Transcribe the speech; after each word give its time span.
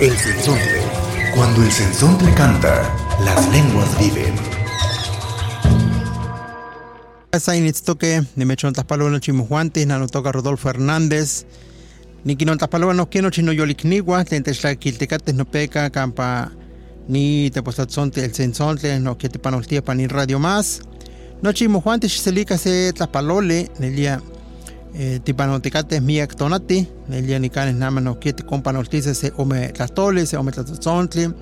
El 0.00 0.16
sensontle. 0.16 0.82
Cuando 1.36 1.62
el 1.62 1.70
sensontle 1.70 2.34
canta, 2.34 2.82
las 3.24 3.48
lenguas 3.52 3.96
viven. 4.00 4.34
Sain 7.38 7.64
itztoque, 7.64 8.24
nimechon 8.34 8.72
tlaspaloa 8.72 9.20
chimujuantis, 9.20 9.86
nanotoca 9.86 10.32
Rodolfo 10.32 10.68
Hernández. 10.68 11.46
Nikinon 12.24 12.58
tlaspaloa 12.58 12.92
no 12.92 13.08
quiero 13.08 13.30
chino 13.30 13.52
yolikniwa, 13.52 14.24
tlen 14.24 14.42
techtlakiltecates 14.42 15.34
no 15.34 15.44
peca 15.44 15.88
campa 15.90 16.50
ni 17.06 17.50
tepostatzonte 17.50 18.24
el 18.24 18.34
sensontle, 18.34 18.98
no 18.98 19.16
que 19.16 19.28
te 19.28 19.38
panoltía 19.38 19.84
pa 19.84 19.94
ni 19.94 20.08
radio 20.08 20.40
más. 20.40 20.82
No 21.40 21.52
chimujuantis 21.52 22.12
xiselica 22.12 22.58
se 22.58 22.92
tlaspalole, 22.92 23.70
nelia 23.78 24.20
eh, 24.94 25.20
tipanoticates 25.24 26.00
miak 26.02 26.36
tonati, 26.36 26.88
nelia 27.08 27.38
nicanes 27.38 27.74
nama 27.74 28.00
no 28.00 28.18
que 28.20 28.32
te 28.32 28.44
companoltice 28.44 29.14
se 29.14 29.32
ome 29.36 29.68
tlastole, 29.68 30.26
se 30.26 30.36
ome 30.36 30.52
tlatzontli. 30.52 31.32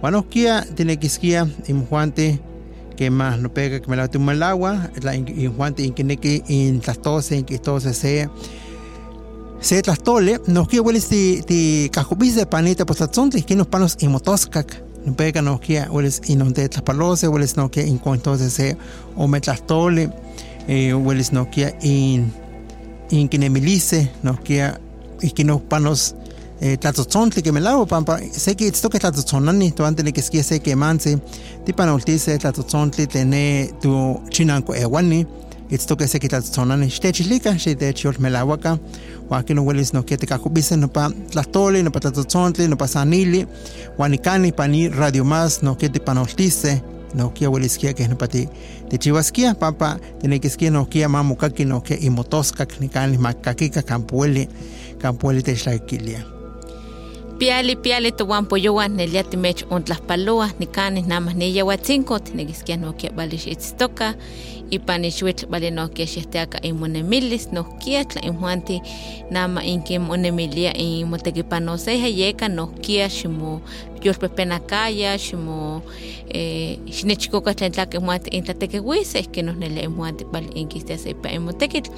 Guanosquia, 0.00 0.66
tiene 0.74 0.98
quisquia, 0.98 1.46
imujuante, 1.68 2.40
que 2.96 3.10
más 3.10 3.38
no 3.38 3.52
pega 3.52 3.80
que 3.80 3.88
me 3.90 3.96
la 3.96 4.08
toma 4.08 4.32
el 4.32 4.42
agua, 4.42 4.90
la 5.02 5.14
injuante 5.14 5.82
inqueneque 5.82 6.42
in 6.48 6.80
tlastose, 6.80 7.36
in 7.36 7.44
quistose 7.44 7.94
se 7.94 8.28
se 9.60 9.82
tlastole, 9.82 10.40
nos 10.46 10.68
que 10.68 10.80
hueles 10.80 11.08
ti 11.08 11.42
ti 11.46 11.90
cajubice 11.92 12.46
panita 12.46 12.86
pues 12.86 12.98
tlatzontli, 12.98 13.42
que 13.42 13.56
nos 13.56 13.66
panos 13.66 13.96
imotoscac. 14.00 14.82
No 15.04 15.16
pega 15.16 15.40
no 15.40 15.60
que 15.60 15.80
hueles 15.80 16.20
inonte 16.26 16.68
tlaspalose, 16.68 17.28
hueles 17.28 17.56
no 17.56 17.70
que 17.70 17.86
in 17.86 18.00
entonces 18.04 18.52
se 18.52 18.76
ome 19.16 19.40
tlastole, 19.40 20.10
eh, 20.68 20.92
hueles 20.92 21.32
no 21.32 21.50
que 21.50 21.74
in 21.82 22.32
in 23.10 23.28
quinemilice, 23.28 24.10
no 24.22 24.42
que 24.42 24.72
y 25.22 25.30
que 25.32 25.44
nos 25.44 25.60
panos 25.62 26.14
eh, 26.60 26.78
que 27.42 27.52
me 27.52 27.60
lavo 27.60 27.86
pampa 27.86 28.18
sé 28.32 28.54
que 28.54 28.68
esto 28.68 28.90
que 28.90 28.98
tlatzotzonani 28.98 29.72
to 29.72 29.84
antes 29.86 30.12
que 30.12 30.20
esquie 30.20 30.42
sé 30.42 30.60
que 30.60 30.76
manse 30.76 31.18
no 31.78 31.94
ultise 31.94 32.38
tlatzotzontle 32.38 33.06
tene 33.06 33.72
tu 33.80 34.20
chinanco 34.28 34.74
ewani 34.74 35.26
esto 35.70 35.96
que 35.96 36.06
sé 36.06 36.20
que 36.20 36.28
de 36.28 37.94
chiol 37.94 38.18
me 38.18 38.30
lavo 38.30 38.52
acá 38.52 38.78
wa 39.30 39.42
que 39.42 39.54
no 39.54 39.62
hueles 39.62 39.94
no 39.94 40.04
que 40.04 40.18
te 40.18 40.26
cacubise 40.26 40.76
no 40.76 40.88
pa 40.88 41.10
tlatole 41.30 41.82
no 41.82 41.92
pa 41.92 42.00
tlatzotzontle 42.00 42.68
no 42.68 42.76
pa 42.76 42.88
sanili 42.88 43.46
wanikani 43.96 44.52
pani 44.52 44.88
radio 44.88 45.24
más 45.24 45.62
no 45.62 45.78
que 45.78 45.88
te 45.88 46.00
panoltise 47.10 47.14
no 47.14 47.30
kia 47.30 47.48
hueles 47.48 47.78
kia 47.78 47.94
que 47.94 48.08
no 48.08 48.16
pa 48.16 48.28
ti 48.28 48.48
te 48.88 48.98
chivasquia 48.98 49.54
pampa 49.54 49.98
tiene 50.20 50.40
que 50.40 50.48
esquia 50.48 50.70
no 50.70 50.86
kia 50.86 51.08
mamukaki 51.08 51.64
no 51.64 51.82
que 51.82 51.94
imotosca 51.94 52.66
ni 52.80 52.88
cani 52.88 53.18
makakika 53.18 53.82
campueli 53.82 54.48
campueli 54.98 55.42
te 55.42 55.56
shlakilia 55.56 56.24
piali 57.38 57.76
piali 57.76 58.12
tuwan 58.12 58.46
poyowan 58.46 58.96
nelia 58.96 59.22
timech 59.24 59.64
ontlaspaloa 59.70 60.50
nikanis 60.58 61.06
namas 61.06 61.34
niyawatzinko 61.34 62.18
tinequisquia 62.18 62.76
nohkia 62.76 63.10
balix 63.12 63.46
itztoka 64.70 64.74
ipan 64.74 65.04
ixuitl 65.04 65.46
bali 65.46 65.70
nohkia 65.70 66.06
xihtiaka 66.06 66.58
inmonemilis 66.62 67.52
nohkia 67.52 68.04
tla 68.04 68.22
injuanti 68.22 68.80
nama 69.30 69.62
inkin 69.62 70.00
monemilia 70.00 70.72
inmotekipanoseja 70.76 72.08
yeka 72.08 72.48
nohkia 72.48 73.08
ximo 73.08 73.60
yolpepenakaya 74.04 75.18
ximo 75.18 75.82
eh, 76.28 76.78
xinechikoka 76.90 77.54
tlen 77.54 77.72
tlaki 77.72 77.96
injuanti 77.96 78.30
intlatekiuise 78.30 79.18
ihkin 79.18 79.46
nohnelia 79.46 79.82
injuanti 79.84 80.24
bali 80.24 80.48
inkistia 80.54 80.98
se 80.98 81.10
ipa 81.10 81.28
inmotekitl 81.28 81.90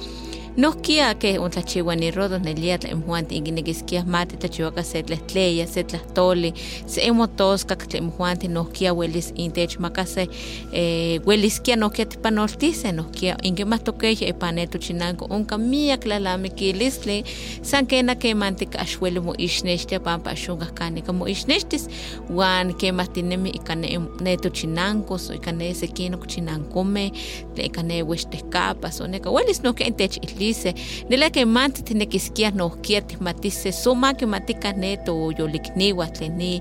Nohkia 0.55 1.15
que 1.15 1.39
un 1.39 1.49
tlachiwa 1.49 1.95
ni 1.95 2.11
rodo 2.11 2.37
nelia 2.39 2.77
tla 2.77 2.89
imjuanti 2.91 3.35
inkinequisquia 3.35 4.05
mati 4.05 4.37
tlachiwaka 4.37 4.83
se 4.83 5.03
tlehtleya, 5.03 5.67
se 5.67 5.83
tlahtoli, 5.83 6.53
se 6.85 7.01
imotosca 7.01 7.75
tla 7.75 7.99
imjuanti 7.99 8.47
nohkia 8.47 8.93
welis 8.93 9.33
intech 9.35 9.79
makase 9.79 10.27
eh, 10.71 11.21
welisquia 11.25 11.75
nohkia 11.75 12.05
tipanoltise 12.05 12.91
nohkia 12.91 13.37
inkimatokeiya 13.43 14.27
ipaneto 14.27 14.77
chinanko 14.77 15.25
unka 15.25 15.57
miak 15.57 15.99
tlalamikilisli 15.99 17.23
san 17.61 17.87
kena 17.87 18.15
kemantika 18.15 18.79
axueli 18.79 19.19
moixnextia 19.19 19.99
pampa 19.99 20.29
axonkahkanika 20.29 21.13
moixnextis 21.13 21.89
uan 22.29 22.73
kemahtinemi 22.73 23.49
ika 23.49 23.75
neto 24.21 24.49
chinankos 24.49 25.29
o 25.29 25.33
ika 25.33 25.51
ne 25.51 25.73
sekinok 25.73 26.27
chinankomeh 26.27 27.11
tla 27.55 27.63
ika 27.63 27.83
ne 27.83 28.03
uextehkapas 28.03 29.01
o 29.01 29.07
neka 29.07 29.31
welis 29.31 29.63
nohkia 29.63 29.87
intech 29.87 30.17
itli 30.17 30.42
dice 30.43 30.73
nila 31.09 31.29
que 31.29 31.45
manti 31.45 31.83
tinequisquia 31.89 32.51
nohquia 32.51 33.01
tihmatise 33.01 33.71
soma 33.71 34.13
quimatica 34.13 34.73
ne 34.83 34.97
toyolikniua 35.05 36.07
tlen 36.15 36.37
ni 36.37 36.51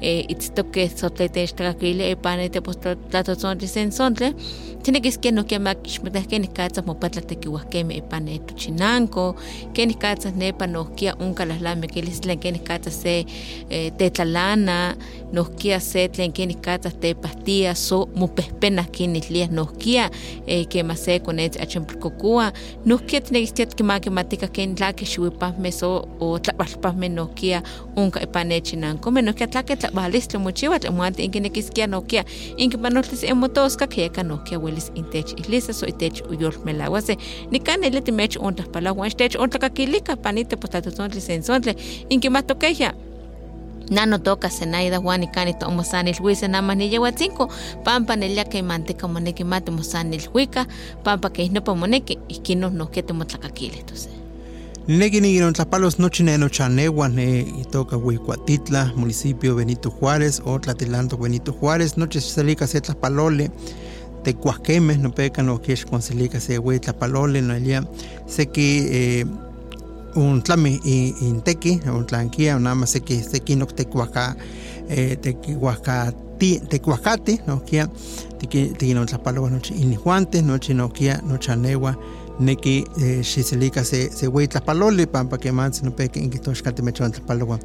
eh, 0.00 0.24
itztoque 0.28 0.88
sotletextlakili 0.96 2.10
ipan 2.14 2.40
tepostlatotzontli 2.56 3.68
sensontle 3.68 4.34
tinequisquia 4.82 5.32
nohquia 5.32 5.60
makixmatah 5.60 6.26
kenikatza 6.26 6.82
mopatlatekiuahkemi 6.86 7.96
ipan 8.00 8.24
ne 8.24 8.38
tochinanko 8.38 9.24
kenikatza 9.72 10.30
nepa 10.30 10.66
nohquia 10.66 11.14
onka 11.20 11.44
lahlamikilis 11.48 12.20
tlen 12.20 12.38
kenikatza 12.38 12.90
se 12.90 13.14
eh, 13.70 13.92
tetlalana 13.98 14.96
nohquia 15.32 15.80
se 15.80 16.08
tlen 16.08 16.32
kenikatza 16.32 16.90
tepahtia 16.90 17.74
so 17.74 18.08
mopehpenah 18.14 18.88
kinitliah 18.90 19.50
nohquia 19.50 20.10
eh, 20.46 20.66
kema 20.68 20.96
se 20.96 21.18
konetzi 21.18 21.60
achonpilkokua 21.62 22.52
nohquia 22.84 23.20
tinequisquia 23.20 23.29
kimakimatika 23.76 24.48
ken 24.48 24.74
tlaki 24.74 25.04
xiuipahmeh 25.04 25.72
so 25.72 26.08
o 26.20 26.38
tlapalpahmeh 26.38 27.10
nohquia 27.10 27.62
onka 27.96 28.20
ipan 28.20 28.48
nechinankomeh 28.48 29.22
nohquia 29.22 29.46
tlaki 29.46 29.76
tlabalistli 29.76 30.38
mochiua 30.38 30.78
tlen 30.78 30.94
moanti 30.94 31.24
inkinequisquia 31.24 31.86
nohquia 31.86 32.24
inkipanoltis 32.56 33.22
imotoscak 33.22 33.98
yeka 33.98 34.22
nohquia 34.22 34.58
welis 34.58 34.92
intech 34.94 35.32
ihlisa 35.40 35.72
so 35.72 35.86
itech 35.86 36.22
uyolmelauase 36.30 37.16
nikan 37.50 37.80
neli 37.80 38.00
timech 38.00 38.36
ontlahpalauan 38.40 39.10
xtech 39.10 39.40
ontlakakilika 39.40 40.16
panite 40.16 40.56
potlatotontli 40.56 41.20
sensontle 41.20 41.74
inkimatokehya 42.10 42.94
nano 43.90 44.20
toca 44.20 44.48
senaida 44.48 44.98
Juan 44.98 45.24
y 45.24 45.28
cani 45.28 45.54
to 45.54 45.70
mosanil 45.70 46.16
huise 46.20 46.48
nada 46.48 46.74
ni 46.74 46.88
yehuatzinco. 46.88 47.48
Pampa 47.84 48.16
nelia 48.16 48.44
que 48.44 48.62
manteca 48.62 49.06
moneki 49.06 49.44
mate 49.44 49.70
mosanil 49.70 50.28
huica 50.32 50.66
pampa 51.04 51.30
que 51.30 51.48
no 51.50 51.62
pa 51.62 51.74
moneki 51.74 52.18
y 52.28 52.38
que 52.38 52.56
no 52.56 52.70
no 52.70 52.90
que 52.90 53.02
te 53.02 53.12
motlacakile 53.12 53.80
entonces. 53.80 54.20
Negi 54.86 55.20
ni 55.20 55.38
non 55.38 55.52
tlapalos 55.52 55.98
nochi 55.98 56.24
ne 56.24 56.38
nochanegua 56.38 57.08
ne 57.08 57.40
itoka 57.60 57.96
Huicuatitla, 57.96 58.92
municipio 58.96 59.54
Benito 59.54 59.90
Juárez, 59.90 60.40
o 60.44 60.58
Tlatilanto 60.58 61.16
Benito 61.16 61.52
Juárez, 61.52 61.96
noche 61.96 62.20
selica 62.20 62.66
se 62.66 62.80
tlapalole, 62.80 63.52
te 64.24 64.34
cuasquemes, 64.34 64.98
no 64.98 65.12
peca 65.12 65.42
no 65.42 65.60
que 65.60 65.76
con 65.84 66.02
selica 66.02 66.40
se 66.40 66.58
hue 66.58 66.80
tlapalole, 66.80 67.42
no 67.42 67.54
elia, 67.54 67.86
sé 68.26 68.48
que 68.48 69.20
eh, 69.20 69.26
un 70.14 70.42
tlami 70.42 70.80
inteki, 71.20 71.80
un 71.86 72.06
tlanquia, 72.06 72.58
que 73.04 73.22
sé 73.22 73.40
que 73.40 73.56
no 73.56 73.66
te 73.66 73.86
cuaca, 73.86 74.36
eh, 74.88 75.16
te 75.16 75.36
cuaca 75.36 76.12
te 76.40 76.80
cuacate, 76.80 77.40
no 77.46 77.62
que 77.64 77.86
te 78.38 78.46
que 78.48 78.94
no 78.94 79.04
tlapaloa 79.04 79.50
noche 79.50 79.74
inijuantes, 79.76 80.42
noche 80.42 80.72
no 80.74 80.90
que 80.90 81.14
no 81.22 81.36
chanegua, 81.36 81.98
neki 82.38 82.84
eh, 83.00 83.22
xiselica 83.22 83.84
se 83.84 84.10
se 84.10 84.28
hue 84.28 84.48
tlapalole, 84.48 85.06
pampa 85.06 85.38
que 85.38 85.52
más 85.52 85.82
no 85.82 85.94
peca 85.94 86.18
en 86.18 86.30
que 86.30 86.38
toxcate 86.38 86.82
me 86.82 86.92
chon 86.92 87.12
tlapaloa, 87.12 87.58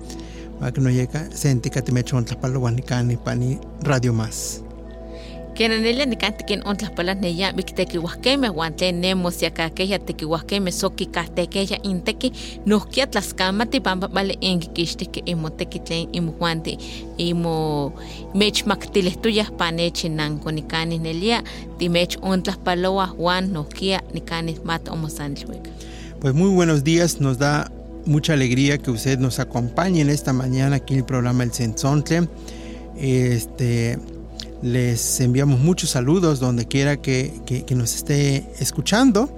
para 0.59 0.71
que 0.73 0.81
no 0.81 0.89
llega, 0.89 1.29
sentica 1.31 1.81
te 1.81 1.91
me 1.91 2.03
chon 2.03 2.25
tlapaloa 2.25 2.71
ni 2.71 2.81
cani 2.81 3.15
pani 3.15 3.59
radio 3.81 4.13
más. 4.13 4.64
Kenanelia 5.55 6.05
nikanti 6.05 6.43
ken 6.43 6.61
ontlapalas 6.67 7.17
neya 7.21 7.53
miktekiuahkemeh 7.53 8.51
uan 8.51 8.73
tlen 8.73 9.01
nemos 9.01 9.41
yakakeya 9.41 9.99
tekiuahkemeh 9.99 10.73
sokikahtekeyah 10.73 11.79
inteki 11.83 12.33
nohkia 12.65 13.07
tlaskamati 13.07 13.79
pampa 13.79 14.09
vale 14.13 14.35
inkikixtihki 14.41 15.23
imoteki 15.25 15.79
tlen 15.79 16.09
imojuanti 16.11 16.77
imo 17.17 17.93
mechmaktilihtoyah 18.33 19.51
panechi 19.57 20.09
nanko 20.09 20.51
nikanih 20.51 20.99
nelia 20.99 21.43
timech 21.77 22.17
ontlahpalouah 22.21 23.15
uan 23.19 23.53
nohkia 23.53 24.01
nikanih 24.13 24.59
mata 24.63 24.91
omosanilhuika 24.91 25.69
Pues 26.19 26.33
muy 26.33 26.49
buenos 26.49 26.83
días, 26.83 27.21
nos 27.21 27.37
da 27.37 27.71
mucha 28.05 28.33
alegría 28.33 28.77
que 28.77 28.91
usted 28.91 29.19
nos 29.19 29.39
acompañe 29.39 30.01
en 30.01 30.09
esta 30.09 30.33
mañana 30.33 30.77
aquí 30.77 30.93
en 30.95 30.99
el 30.99 31.05
programa 31.05 31.43
El 31.43 31.53
Sensontle. 31.53 32.27
Este, 32.97 33.99
les 34.65 35.19
enviamos 35.21 35.59
muchos 35.59 35.91
saludos 35.91 36.39
donde 36.39 36.65
quiera 36.65 36.97
que, 36.97 37.31
que, 37.45 37.75
nos 37.75 37.93
esté 37.93 38.49
escuchando. 38.57 39.29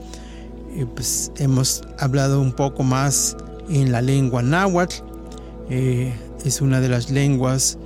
pues 0.96 1.34
hemos 1.38 1.84
hablado 2.00 2.42
un 2.42 2.54
poco 2.54 2.84
más 2.84 3.36
en 3.70 3.92
la 3.92 4.02
lengua 4.02 4.42
náhuatl. 4.42 5.04
Eh, 5.70 6.14
es 6.46 6.62
una 6.62 6.80
de 6.80 6.88
las 6.88 7.12
lenguas 7.12 7.78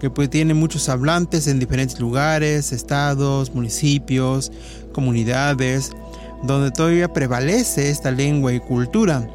que 0.00 0.10
pues, 0.10 0.28
tiene 0.28 0.54
muchos 0.54 0.88
hablantes 0.88 1.46
en 1.46 1.60
diferentes 1.60 2.00
lugares, 2.00 2.72
estados, 2.72 3.54
municipios, 3.54 4.50
comunidades, 4.92 5.92
donde 6.42 6.72
todavía 6.72 7.12
prevalece 7.12 7.90
esta 7.90 8.10
lengua 8.10 8.52
y 8.52 8.58
cultura. 8.58 9.30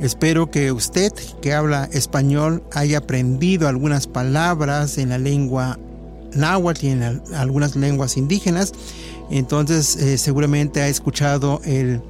Espero 0.00 0.50
que 0.50 0.72
usted 0.72 1.12
que 1.40 1.54
habla 1.54 1.88
español 1.92 2.64
haya 2.72 2.98
aprendido 2.98 3.68
algunas 3.68 4.08
palabras 4.08 4.98
en 4.98 5.10
la 5.10 5.18
lengua 5.18 5.78
náhuatl 6.36 6.86
y 6.86 6.88
en 6.90 7.22
algunas 7.34 7.76
lenguas 7.76 8.16
indígenas. 8.16 8.72
Entonces 9.30 9.96
eh, 9.96 10.18
seguramente 10.18 10.82
ha 10.82 10.88
escuchado 10.88 11.60
el 11.64 12.00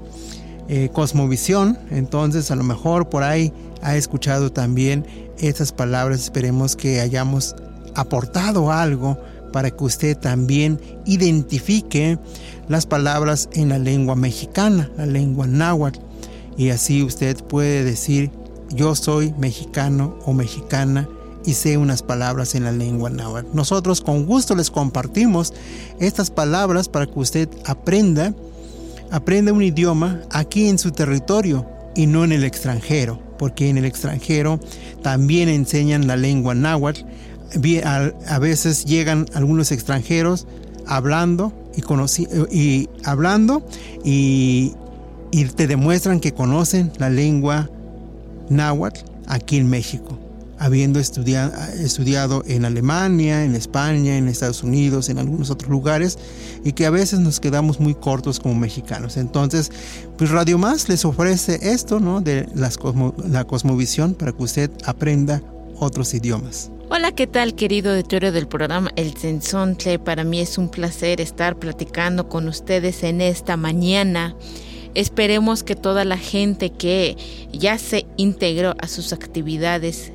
eh, 0.69 0.90
cosmovisión. 0.93 1.78
Entonces 1.90 2.50
a 2.50 2.56
lo 2.56 2.64
mejor 2.64 3.08
por 3.08 3.23
ahí 3.23 3.52
ha 3.82 3.96
escuchado 3.96 4.52
también 4.52 5.06
estas 5.38 5.73
palabras. 5.73 6.20
Esperemos 6.20 6.76
que 6.76 7.00
hayamos 7.00 7.55
aportado 7.94 8.70
algo 8.70 9.19
para 9.52 9.70
que 9.70 9.84
usted 9.84 10.17
también 10.17 10.81
identifique 11.06 12.19
las 12.69 12.84
palabras 12.84 13.49
en 13.52 13.70
la 13.70 13.79
lengua 13.79 14.17
mexicana, 14.17 14.90
la 14.99 15.06
lengua 15.06 15.46
náhuatl 15.46 16.00
y 16.56 16.70
así 16.70 17.02
usted 17.02 17.37
puede 17.44 17.84
decir 17.84 18.31
yo 18.70 18.94
soy 18.94 19.32
mexicano 19.38 20.19
o 20.25 20.32
mexicana 20.32 21.08
y 21.46 21.54
sé 21.54 21.78
unas 21.78 22.02
palabras 22.02 22.54
en 22.54 22.64
la 22.64 22.72
lengua 22.72 23.08
náhuatl. 23.08 23.48
Nosotros 23.54 24.00
con 24.00 24.26
gusto 24.26 24.54
les 24.54 24.70
compartimos 24.70 25.54
estas 26.00 26.31
palabras 26.31 26.88
para 26.88 27.06
que 27.06 27.19
usted 27.19 27.48
aprenda, 27.64 28.34
aprenda 29.10 29.52
un 29.52 29.62
idioma 29.62 30.20
aquí 30.31 30.69
en 30.69 30.78
su 30.78 30.90
territorio 30.90 31.66
y 31.94 32.06
no 32.06 32.25
en 32.25 32.32
el 32.32 32.44
extranjero, 32.44 33.20
porque 33.38 33.70
en 33.70 33.78
el 33.78 33.84
extranjero 33.84 34.60
también 35.02 35.48
enseñan 35.48 36.06
la 36.06 36.16
lengua 36.16 36.54
náhuatl. 36.54 37.02
A 37.84 38.38
veces 38.38 38.84
llegan 38.84 39.26
algunos 39.32 39.70
extranjeros 39.70 40.46
hablando 40.87 41.52
y, 41.76 42.56
y 42.56 42.88
hablando 43.04 43.66
y, 44.04 44.75
y 45.31 45.44
te 45.44 45.66
demuestran 45.66 46.20
que 46.20 46.32
conocen 46.32 46.93
la 46.98 47.08
lengua 47.08 47.70
náhuatl 48.48 49.00
aquí 49.26 49.56
en 49.56 49.69
México, 49.69 50.19
habiendo 50.58 50.99
estudiado, 50.99 52.43
en 52.47 52.64
Alemania, 52.64 53.44
en 53.44 53.55
España, 53.55 54.17
en 54.17 54.29
Estados 54.29 54.62
Unidos, 54.62 55.08
en 55.08 55.19
algunos 55.19 55.50
otros 55.50 55.70
lugares, 55.70 56.19
y 56.64 56.73
que 56.73 56.87
a 56.87 56.91
veces 56.91 57.20
nos 57.20 57.41
quedamos 57.41 57.81
muy 57.81 57.94
cortos 57.94 58.41
como 58.41 58.55
mexicanos. 58.55 59.17
Entonces, 59.17 59.70
pues 60.17 60.31
Radio 60.31 60.58
Más 60.58 60.88
les 60.88 61.05
ofrece 61.05 61.58
esto, 61.62 62.00
¿no? 62.00 62.20
De 62.20 62.49
las 62.55 62.79
la 63.29 63.44
cosmovisión 63.44 64.14
para 64.14 64.32
que 64.32 64.43
usted 64.43 64.70
aprenda 64.85 65.43
otros 65.79 66.14
idiomas. 66.14 66.70
Hola, 66.88 67.12
¿qué 67.12 67.26
tal 67.26 67.55
querido 67.55 67.91
auditorio 67.91 68.31
del 68.32 68.47
programa 68.47 68.91
El 68.97 69.17
Sensontle? 69.17 69.99
Para 69.99 70.23
mí 70.25 70.41
es 70.41 70.56
un 70.56 70.69
placer 70.69 71.20
estar 71.20 71.56
platicando 71.58 72.29
con 72.29 72.47
ustedes 72.49 73.03
en 73.03 73.20
esta 73.20 73.56
mañana. 73.56 74.37
Esperemos 74.94 75.62
que 75.62 75.76
toda 75.76 76.05
la 76.05 76.17
gente 76.17 76.70
que 76.70 77.17
ya 77.53 77.76
se 77.76 78.06
integró 78.17 78.75
a 78.79 78.87
sus 78.87 79.12
actividades 79.12 80.12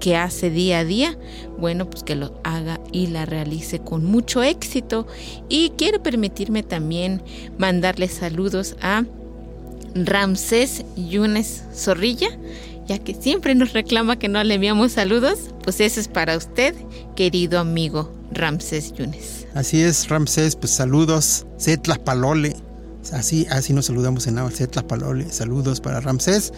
que 0.00 0.16
hace 0.16 0.50
día 0.50 0.80
a 0.80 0.84
día, 0.84 1.18
bueno, 1.58 1.88
pues 1.88 2.02
que 2.02 2.14
lo 2.14 2.38
haga 2.44 2.80
y 2.92 3.08
la 3.08 3.26
realice 3.26 3.78
con 3.78 4.04
mucho 4.04 4.42
éxito. 4.42 5.06
Y 5.48 5.70
quiero 5.76 6.02
permitirme 6.02 6.62
también 6.62 7.22
mandarle 7.58 8.08
saludos 8.08 8.76
a 8.80 9.04
Ramsés 9.94 10.84
Yunes 10.96 11.64
Zorrilla, 11.74 12.28
ya 12.86 12.98
que 12.98 13.14
siempre 13.14 13.54
nos 13.54 13.72
reclama 13.72 14.18
que 14.18 14.28
no 14.28 14.42
le 14.44 14.54
enviamos 14.54 14.92
saludos, 14.92 15.50
pues 15.64 15.80
eso 15.80 16.00
es 16.00 16.08
para 16.08 16.36
usted, 16.36 16.74
querido 17.16 17.58
amigo 17.58 18.12
Ramsés 18.30 18.92
Yunes. 18.92 19.46
Así 19.54 19.80
es, 19.80 20.08
Ramsés, 20.08 20.56
pues 20.56 20.72
saludos, 20.72 21.46
Setla 21.56 21.96
Palole 21.96 22.54
Así, 23.12 23.46
así 23.50 23.72
nos 23.72 23.86
saludamos 23.86 24.26
en 24.26 24.36
Palole. 24.88 25.30
Saludos 25.30 25.80
para 25.80 26.00
Ramsés. 26.00 26.52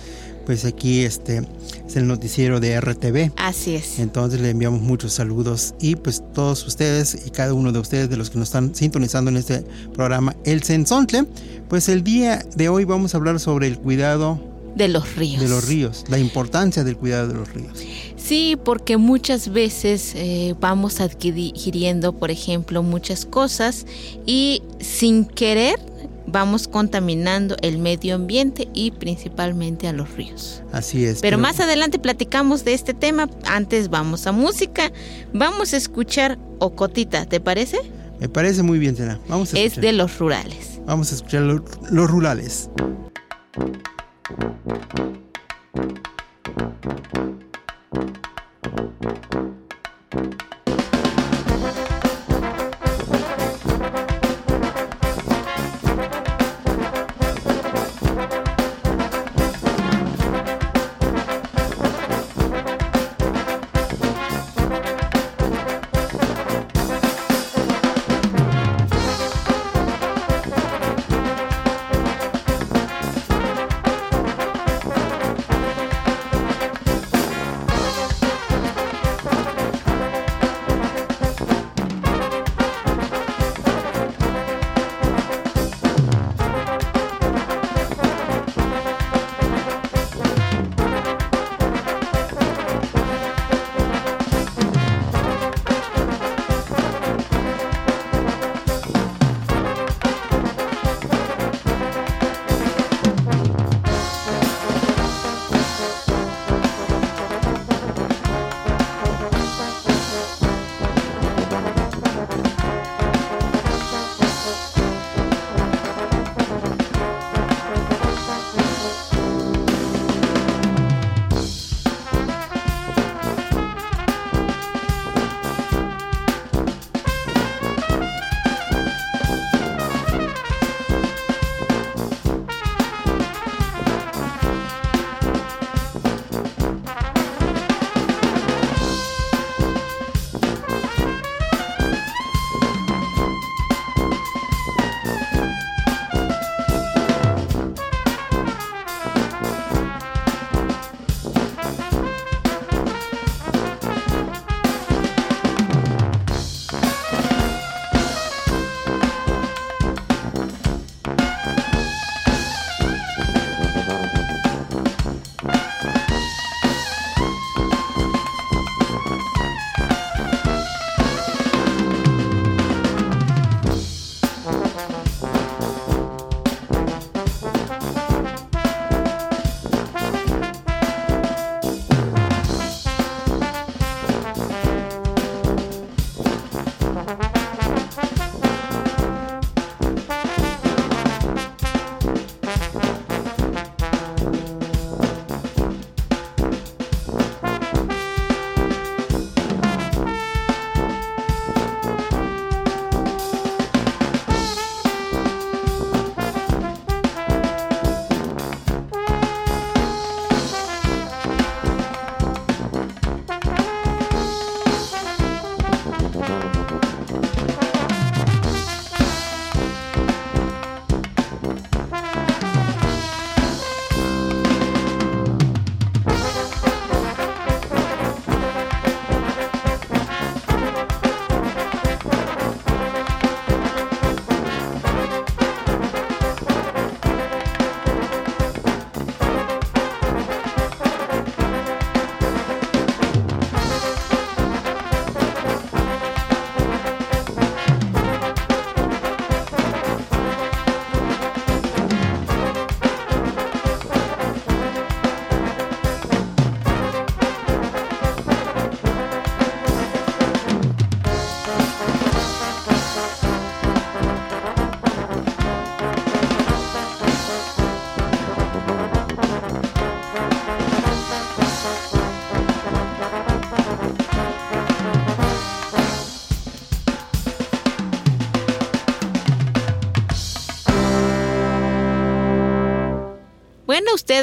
Pues 0.46 0.64
aquí 0.64 1.02
este 1.02 1.46
es 1.88 1.96
el 1.96 2.06
noticiero 2.06 2.61
de 2.61 2.81
RTV. 2.81 3.32
Así 3.37 3.75
es. 3.75 3.99
Entonces 3.99 4.40
le 4.40 4.50
enviamos 4.50 4.81
muchos 4.81 5.14
saludos 5.14 5.75
y 5.81 5.96
pues 5.96 6.23
todos 6.35 6.67
ustedes 6.67 7.26
y 7.26 7.31
cada 7.31 7.55
uno 7.55 7.73
de 7.73 7.79
ustedes 7.79 8.11
de 8.11 8.17
los 8.17 8.31
que 8.31 8.38
nos 8.38 8.49
están 8.49 8.75
sintonizando 8.75 9.31
en 9.31 9.38
este 9.38 9.64
programa 9.94 10.37
El 10.44 10.62
Sensontle, 10.62 11.25
pues 11.69 11.88
el 11.88 12.05
día 12.05 12.44
de 12.55 12.69
hoy 12.69 12.85
vamos 12.85 13.14
a 13.14 13.17
hablar 13.17 13.40
sobre 13.40 13.67
el 13.67 13.79
cuidado 13.79 14.38
de 14.76 14.88
los 14.88 15.17
ríos. 15.17 15.40
De 15.40 15.49
los 15.49 15.67
ríos, 15.67 16.05
la 16.08 16.19
importancia 16.19 16.85
del 16.85 16.96
cuidado 16.96 17.29
de 17.29 17.35
los 17.35 17.52
ríos. 17.52 17.79
Sí, 18.17 18.56
porque 18.62 18.96
muchas 18.96 19.49
veces 19.49 20.12
eh, 20.14 20.55
vamos 20.61 21.00
adquiriendo, 21.00 22.12
por 22.12 22.31
ejemplo, 22.31 22.82
muchas 22.82 23.25
cosas 23.25 23.87
y 24.26 24.62
sin 24.79 25.25
querer 25.25 25.81
vamos 26.30 26.69
contaminando 26.69 27.56
el 27.62 27.78
medio 27.78 28.14
ambiente 28.14 28.69
y 28.75 28.90
principalmente 28.92 29.88
a 29.88 29.92
los 29.92 30.14
ríos. 30.14 30.62
Así 30.72 31.04
es. 31.04 31.20
Pero, 31.20 31.38
más 31.38 31.60
adelante 31.60 31.98
platicamos 31.98 32.64
de 32.64 32.75
este 32.75 32.94
tema. 32.94 33.28
Antes 33.46 33.88
vamos 33.88 34.26
a 34.26 34.32
música. 34.32 34.92
Vamos 35.32 35.72
a 35.72 35.76
escuchar 35.76 36.38
Ocotita, 36.58 37.26
¿te 37.26 37.40
parece? 37.40 37.78
Me 38.20 38.28
parece 38.28 38.62
muy 38.62 38.78
bien, 38.78 38.94
Tena. 38.94 39.19
Vamos 39.28 39.54
a 39.54 39.58
escuchar. 39.58 39.78
Es 39.78 39.80
de 39.80 39.92
los 39.92 40.19
rurales. 40.19 40.80
Vamos 40.86 41.12
a 41.12 41.14
escuchar 41.16 41.42
los 41.42 42.10
rurales. 42.10 42.70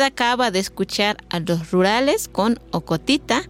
Acaba 0.01 0.51
de 0.51 0.59
escuchar 0.59 1.17
a 1.29 1.39
los 1.39 1.71
rurales 1.71 2.27
con 2.27 2.59
Ocotita. 2.71 3.43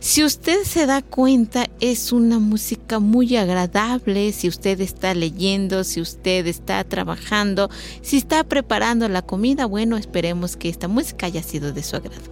Si 0.00 0.22
usted 0.22 0.62
se 0.62 0.86
da 0.86 1.02
cuenta, 1.02 1.66
es 1.80 2.12
una 2.12 2.38
música 2.38 3.00
muy 3.00 3.36
agradable. 3.36 4.32
Si 4.32 4.46
usted 4.46 4.80
está 4.80 5.12
leyendo, 5.12 5.82
si 5.82 6.00
usted 6.00 6.46
está 6.46 6.84
trabajando, 6.84 7.68
si 8.00 8.16
está 8.16 8.44
preparando 8.44 9.08
la 9.08 9.22
comida, 9.22 9.66
bueno, 9.66 9.96
esperemos 9.96 10.56
que 10.56 10.68
esta 10.68 10.86
música 10.86 11.26
haya 11.26 11.42
sido 11.42 11.72
de 11.72 11.82
su 11.82 11.96
agrado. 11.96 12.22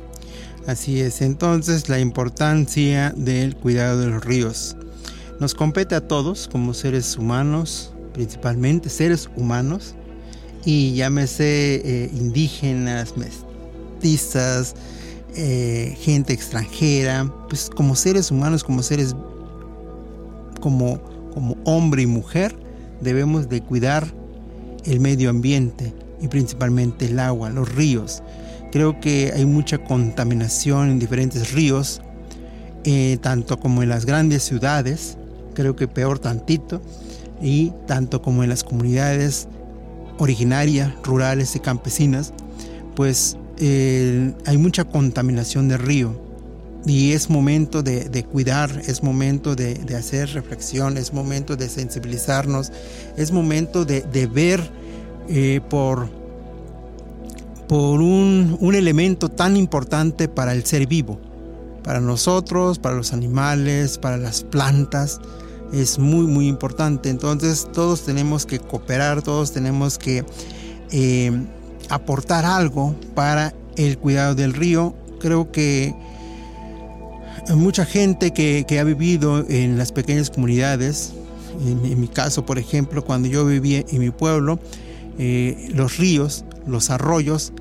Así 0.69 1.00
es, 1.00 1.23
entonces 1.23 1.88
la 1.88 1.99
importancia 1.99 3.12
del 3.17 3.57
cuidado 3.57 4.00
de 4.00 4.07
los 4.07 4.25
ríos. 4.25 4.76
Nos 5.41 5.55
compete 5.55 5.97
a 5.97 6.07
todos 6.07 6.49
como 6.49 6.73
seres 6.73 7.17
humanos, 7.17 7.93
principalmente 8.15 8.91
seres 8.91 9.29
humanos, 9.37 9.96
y 10.66 10.94
llámese 10.94 11.76
eh, 11.76 12.11
indígenas, 12.12 13.14
mestizas, 13.16 14.75
eh, 15.37 15.96
gente 16.00 16.32
extranjera, 16.32 17.32
pues 17.49 17.70
como 17.70 17.94
seres 17.94 18.32
humanos, 18.32 18.64
como 18.64 18.82
seres, 18.82 19.14
como, 20.61 21.00
como 21.32 21.56
hombre 21.64 22.02
y 22.02 22.06
mujer, 22.06 22.56
debemos 23.00 23.49
de 23.49 23.62
cuidar 23.62 24.12
el 24.85 24.99
medio 24.99 25.30
ambiente 25.30 25.94
y 26.20 26.26
principalmente 26.26 27.06
el 27.06 27.20
agua, 27.20 27.49
los 27.49 27.73
ríos. 27.73 28.25
Creo 28.73 28.99
que 29.00 29.32
hay 29.35 29.46
mucha 29.46 29.78
contaminación 29.78 30.90
en 30.90 30.99
diferentes 30.99 31.52
ríos, 31.52 32.02
eh, 32.82 33.18
tanto 33.20 33.61
como 33.61 33.85
en 33.85 33.88
las 33.88 34.04
grandes 34.04 34.42
ciudades, 34.42 35.16
creo 35.54 35.76
que 35.76 35.87
peor 35.87 36.18
tantito, 36.18 36.82
y 37.40 37.73
tanto 37.87 38.20
como 38.20 38.42
en 38.42 38.49
las 38.49 38.64
comunidades 38.64 39.46
originarias, 40.18 40.92
rurales 41.02 41.56
y 41.56 41.61
campesinas, 41.61 42.32
pues 42.94 43.37
eh, 43.58 44.32
hay 44.44 44.58
mucha 44.58 44.85
contaminación 44.85 45.68
del 45.68 45.78
río 45.78 46.26
y 46.87 47.12
es 47.12 47.30
momento 47.30 47.82
de, 47.82 48.25
cuidar, 48.30 48.70
es 48.87 49.02
momento 49.02 49.56
de, 49.56 49.96
hacer 49.96 50.30
reflexión, 50.30 50.96
es 50.96 51.12
momento 51.12 51.56
de 51.56 51.68
sensibilizarnos, 51.68 52.70
es 53.16 53.32
momento 53.32 53.85
de, 53.85 54.26
ver 54.32 54.70
eh, 55.28 55.61
por, 55.68 56.08
por 57.68 58.00
un, 58.00 58.56
un, 58.61 58.75
elemento 58.76 59.28
tan 59.28 59.56
importante 59.56 60.28
para 60.28 60.52
el 60.52 60.64
ser 60.64 60.87
vivo, 60.87 61.18
para 61.82 62.00
nosotros, 62.00 62.78
para 62.78 62.94
los 62.94 63.12
animales, 63.12 63.99
para 63.99 64.16
las 64.16 64.44
plantas. 64.44 65.20
Es 65.73 65.99
muy, 65.99 66.26
muy 66.26 66.49
importante. 66.49 67.11
Entonces 67.11 67.66
todos 67.73 68.02
tenemos 68.02 68.46
que 68.46 68.58
cooperar, 68.58 69.23
todos 69.23 69.52
tenemos 69.52 69.99
que 69.99 70.25
eh, 70.92 71.32
aportar 71.88 72.44
algo 72.44 72.94
para 73.14 73.54
el 73.76 73.99
cuidado 73.99 74.35
del 74.35 74.54
río. 74.54 74.94
Creo 75.18 75.50
que 75.50 75.94
mucha 77.54 77.85
gente 77.85 78.32
que, 78.32 78.78
ha 78.78 78.85
vivido 78.85 79.44
en 79.49 79.78
las 79.78 79.92
pequeñas 79.92 80.30
comunidades, 80.30 81.12
en, 81.64 82.00
mi 82.00 82.08
caso 82.08 82.44
por 82.44 82.58
ejemplo, 82.58 83.04
cuando 83.04 83.28
yo 83.28 83.44
vivía 83.44 83.85
en 83.88 84.00
mi 84.00 84.11
pueblo, 84.11 84.58
eh, 85.18 85.68
los 85.75 85.96
ríos, 85.96 86.44
los 86.66 86.90
arroyos, 86.90 87.52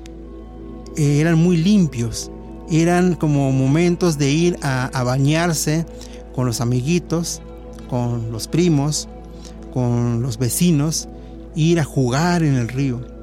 eh, 0.96 1.20
eran 1.20 1.38
muy 1.38 1.56
limpios, 1.56 2.30
eran 2.70 3.14
como 3.14 3.52
momentos 3.52 4.18
de 4.18 4.30
ir 4.30 4.58
a 4.62 5.02
bañarse 5.04 5.86
con 6.34 6.46
los 6.46 6.60
amiguitos, 6.60 7.40
con 7.88 8.32
los 8.32 8.48
primos, 8.48 9.08
con 9.72 10.22
los 10.22 10.38
vecinos, 10.38 11.08
ir 11.54 11.80
a 11.80 11.84
jugar 11.84 12.42
en 12.42 12.54
el 12.54 12.68
río 12.68 13.16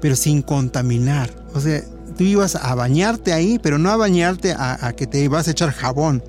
pero 0.00 0.16
sin 0.16 0.42
contaminar. 0.42 1.30
O 1.54 1.60
sea, 1.60 1.82
tú 2.16 2.24
ibas 2.24 2.54
a 2.54 2.74
bañarte 2.74 3.32
ahí, 3.32 3.58
pero 3.60 3.78
no 3.78 3.90
a 3.90 3.96
bañarte 3.96 4.54
a, 4.56 4.92
que 4.96 5.06
te 5.06 5.20
ibas 5.22 5.48
a 5.48 5.50
echar 5.50 5.72
jabón, 5.72 6.22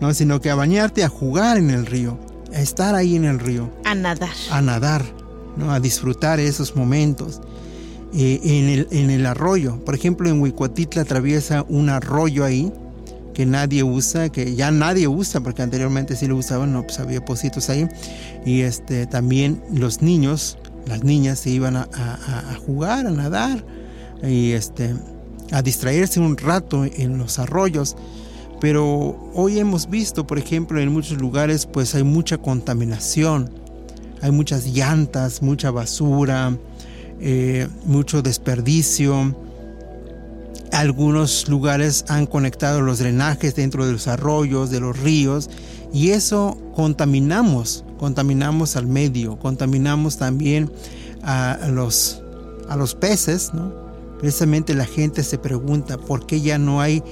¿no? 0.00 0.12
sino 0.14 0.40
que 0.40 0.50
a 0.50 0.54
bañarte 0.54 1.04
a 1.04 1.08
jugar 1.08 1.58
en 1.58 1.70
el 1.70 1.86
río, 1.86 2.18
a 2.54 2.60
estar 2.60 2.94
ahí 2.94 3.16
en 3.16 3.24
el 3.24 3.38
río. 3.38 3.72
A 3.84 3.94
nadar. 3.94 4.30
A 4.50 4.62
nadar, 4.62 5.04
¿no? 5.56 5.72
a 5.72 5.80
disfrutar 5.80 6.40
esos 6.40 6.76
momentos. 6.76 7.40
Eh, 8.14 8.40
en, 8.42 8.68
el, 8.68 8.88
en 8.90 9.10
el 9.10 9.26
arroyo, 9.26 9.84
por 9.84 9.94
ejemplo, 9.94 10.30
en 10.30 10.40
Huicuatitla 10.40 11.02
atraviesa 11.02 11.66
un 11.68 11.90
arroyo 11.90 12.44
ahí 12.44 12.72
que 13.38 13.46
nadie 13.46 13.84
usa, 13.84 14.30
que 14.30 14.56
ya 14.56 14.72
nadie 14.72 15.06
usa, 15.06 15.40
porque 15.40 15.62
anteriormente 15.62 16.16
sí 16.16 16.26
lo 16.26 16.34
usaban, 16.34 16.72
no, 16.72 16.82
pues 16.82 16.98
había 16.98 17.24
pocitos 17.24 17.70
ahí. 17.70 17.86
Y 18.44 18.62
este, 18.62 19.06
también 19.06 19.62
los 19.72 20.02
niños 20.02 20.58
las 20.88 21.04
niñas 21.04 21.38
se 21.38 21.50
iban 21.50 21.76
a, 21.76 21.86
jugar, 22.66 23.06
a 23.06 23.10
nadar 23.10 23.64
y 24.22 24.52
este, 24.52 24.94
a 25.52 25.62
distraerse 25.62 26.18
un 26.18 26.36
rato 26.36 26.84
en 26.84 27.18
los 27.18 27.38
arroyos. 27.38 27.96
Pero 28.60 29.30
hoy 29.34 29.60
hemos 29.60 29.88
visto, 29.88 30.26
por 30.26 30.38
ejemplo, 30.38 30.80
en 30.80 30.92
muchos 30.92 31.18
lugares 31.18 31.66
pues 31.66 31.94
hay 31.94 32.02
mucha 32.02 32.38
contaminación, 32.38 33.50
hay 34.20 34.32
muchas 34.32 34.66
llantas, 34.66 35.42
mucha 35.42 35.70
basura, 35.70 36.56
eh, 37.20 37.68
mucho 37.84 38.20
desperdicio. 38.20 39.36
Algunos 40.78 41.48
lugares 41.48 42.04
han 42.08 42.26
conectado 42.26 42.80
los 42.80 42.98
drenajes 42.98 43.54
dentro 43.54 43.86
de 43.86 43.92
los 43.92 44.06
arroyos, 44.06 44.70
de 44.70 44.80
los 44.80 44.98
ríos, 44.98 45.50
y 45.92 46.10
eso 46.10 46.56
contaminamos 46.74 47.84
contaminamos 47.98 48.76
al 48.76 48.86
medio, 48.86 49.38
contaminamos 49.38 50.16
también 50.16 50.70
a 51.22 51.58
los, 51.70 52.22
a 52.68 52.76
los 52.76 52.94
peces, 52.94 53.52
¿no? 53.52 53.72
Precisamente 54.18 54.74
la 54.74 54.86
gente 54.86 55.22
se 55.22 55.36
pregunta 55.36 55.98
por 55.98 56.26
qué 56.26 56.40
ya 56.40 56.58
no 56.58 56.80
hay 56.80 57.02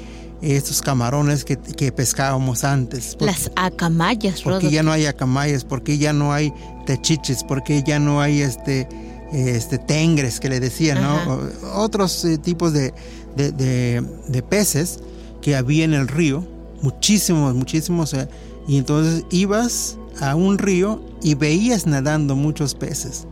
estos 0.40 0.80
camarones 0.80 1.44
que, 1.44 1.56
pescábamos 1.92 2.64
antes. 2.64 3.16
Las 3.20 3.50
acamayas, 3.56 4.42
¿Por 4.42 4.58
qué 4.58 4.70
ya 4.70 4.82
no 4.82 4.92
hay 4.92 5.06
acamayas? 5.06 5.64
¿Por 5.64 5.82
qué 5.82 5.98
ya 5.98 6.12
no 6.12 6.32
hay 6.32 6.52
techiches? 6.86 7.44
¿Por 7.44 7.62
qué 7.62 7.82
ya 7.82 7.98
no 7.98 8.20
hay 8.20 8.42
este, 8.42 8.88
este 9.32 9.78
tengres 9.78 10.40
que 10.40 10.48
le 10.48 10.60
decían, 10.60 11.02
¿no? 11.02 11.40
Otros 11.74 12.24
eh, 12.24 12.38
tipos 12.38 12.72
de, 12.72 12.92
de, 13.36 14.44
peces 14.48 15.00
que 15.42 15.56
había 15.56 15.84
en 15.84 15.94
el 15.94 16.08
río, 16.08 16.44
muchísimos, 16.82 17.54
muchísimos. 17.54 18.14
Eh, 18.14 18.28
y 18.66 18.78
entonces 18.78 19.24
ibas 19.30 19.98
a 20.20 20.34
un 20.34 20.58
río 20.58 21.02
y 21.22 21.34
veías 21.34 21.86
nadando 21.86 22.34
muchos 22.34 22.74
peces 22.74 23.26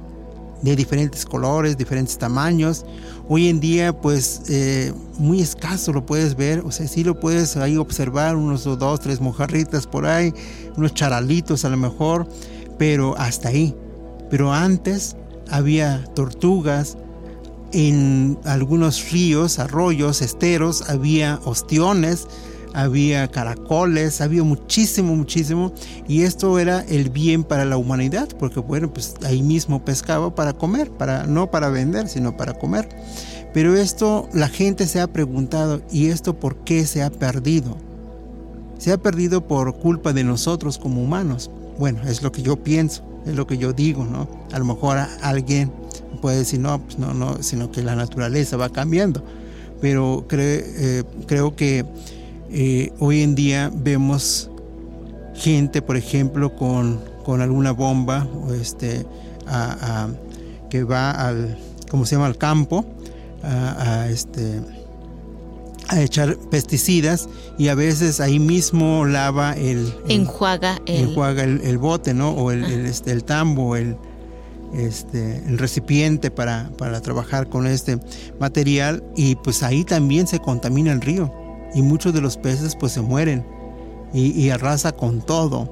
de 0.62 0.76
diferentes 0.76 1.24
colores, 1.24 1.76
diferentes 1.76 2.16
tamaños. 2.16 2.86
Hoy 3.28 3.48
en 3.48 3.60
día, 3.60 4.00
pues, 4.00 4.42
eh, 4.48 4.92
muy 5.18 5.40
escaso 5.40 5.92
lo 5.92 6.06
puedes 6.06 6.36
ver, 6.36 6.60
o 6.60 6.72
sea, 6.72 6.88
sí 6.88 7.04
lo 7.04 7.20
puedes 7.20 7.56
ahí 7.56 7.76
observar, 7.76 8.36
unos 8.36 8.64
dos, 8.64 9.00
tres 9.00 9.20
mojarritas 9.20 9.86
por 9.86 10.06
ahí, 10.06 10.32
unos 10.76 10.94
charalitos 10.94 11.64
a 11.64 11.68
lo 11.68 11.76
mejor, 11.76 12.26
pero 12.78 13.16
hasta 13.18 13.48
ahí. 13.50 13.74
Pero 14.30 14.52
antes 14.52 15.16
había 15.50 16.04
tortugas, 16.14 16.96
en 17.74 18.38
algunos 18.44 19.10
ríos, 19.10 19.58
arroyos, 19.58 20.22
esteros, 20.22 20.88
había 20.88 21.40
ostiones, 21.44 22.28
había 22.72 23.28
caracoles, 23.28 24.20
había 24.20 24.44
muchísimo, 24.44 25.14
muchísimo, 25.16 25.72
y 26.08 26.22
esto 26.22 26.58
era 26.58 26.80
el 26.82 27.10
bien 27.10 27.42
para 27.42 27.64
la 27.64 27.76
humanidad, 27.76 28.28
porque 28.38 28.60
bueno, 28.60 28.92
pues 28.92 29.14
ahí 29.24 29.42
mismo 29.42 29.84
pescaba 29.84 30.34
para 30.34 30.52
comer, 30.52 30.90
para, 30.90 31.26
no 31.26 31.50
para 31.50 31.68
vender, 31.68 32.08
sino 32.08 32.36
para 32.36 32.54
comer. 32.54 32.88
Pero 33.52 33.76
esto 33.76 34.28
la 34.32 34.48
gente 34.48 34.86
se 34.86 35.00
ha 35.00 35.06
preguntado, 35.06 35.82
¿y 35.90 36.06
esto 36.08 36.38
por 36.38 36.56
qué 36.58 36.86
se 36.86 37.02
ha 37.02 37.10
perdido? 37.10 37.76
Se 38.78 38.92
ha 38.92 38.98
perdido 38.98 39.46
por 39.46 39.76
culpa 39.78 40.12
de 40.12 40.24
nosotros 40.24 40.78
como 40.78 41.02
humanos. 41.02 41.50
Bueno, 41.78 42.02
es 42.06 42.22
lo 42.22 42.30
que 42.30 42.42
yo 42.42 42.56
pienso, 42.56 43.04
es 43.26 43.34
lo 43.34 43.46
que 43.46 43.58
yo 43.58 43.72
digo, 43.72 44.04
¿no? 44.04 44.28
A 44.52 44.58
lo 44.58 44.64
mejor 44.64 44.98
alguien 45.22 45.72
puede 46.24 46.38
decir, 46.38 46.58
no, 46.58 46.80
pues 46.80 46.98
no, 46.98 47.12
no, 47.12 47.42
sino 47.42 47.70
que 47.70 47.82
la 47.82 47.94
naturaleza 47.96 48.56
va 48.56 48.70
cambiando. 48.70 49.22
Pero 49.82 50.24
eh, 50.30 51.04
creo 51.26 51.54
que 51.54 51.84
eh, 52.50 52.92
hoy 52.98 53.20
en 53.20 53.34
día 53.34 53.70
vemos 53.74 54.50
gente, 55.34 55.82
por 55.82 55.98
ejemplo, 55.98 56.56
con, 56.56 56.98
alguna 57.42 57.72
bomba 57.72 58.26
este, 58.58 59.04
que 60.70 60.84
va 60.84 61.10
al, 61.10 61.58
¿cómo 61.90 62.06
se 62.06 62.14
llama?, 62.14 62.24
al 62.24 62.38
campo, 62.38 62.86
a, 63.42 64.08
este, 64.08 64.62
a 65.88 66.00
echar 66.00 66.38
pesticidas 66.50 67.28
y 67.58 67.68
a 67.68 67.74
veces 67.74 68.18
ahí 68.20 68.38
mismo 68.38 69.04
lava 69.04 69.52
el... 69.58 69.92
enjuaga 70.08 70.80
el... 70.86 71.10
Enjuaga 71.10 71.44
el, 71.44 71.76
bote, 71.76 72.14
¿no? 72.14 72.30
O 72.30 72.50
el, 72.50 72.64
este, 72.86 73.12
el 73.12 73.24
tambo, 73.24 73.76
el, 73.76 73.98
este, 74.74 75.38
el 75.46 75.58
recipiente 75.58 76.30
para, 76.30 76.70
para 76.76 77.00
trabajar 77.00 77.48
con 77.48 77.66
este 77.66 77.98
material 78.40 79.04
y 79.16 79.36
pues 79.36 79.62
ahí 79.62 79.84
también 79.84 80.26
se 80.26 80.40
contamina 80.40 80.92
el 80.92 81.00
río 81.00 81.32
y 81.74 81.82
muchos 81.82 82.12
de 82.12 82.20
los 82.20 82.36
peces 82.36 82.76
pues 82.76 82.92
se 82.92 83.00
mueren 83.00 83.44
y, 84.12 84.50
arrasa 84.50 84.92
con 84.92 85.20
todo. 85.20 85.68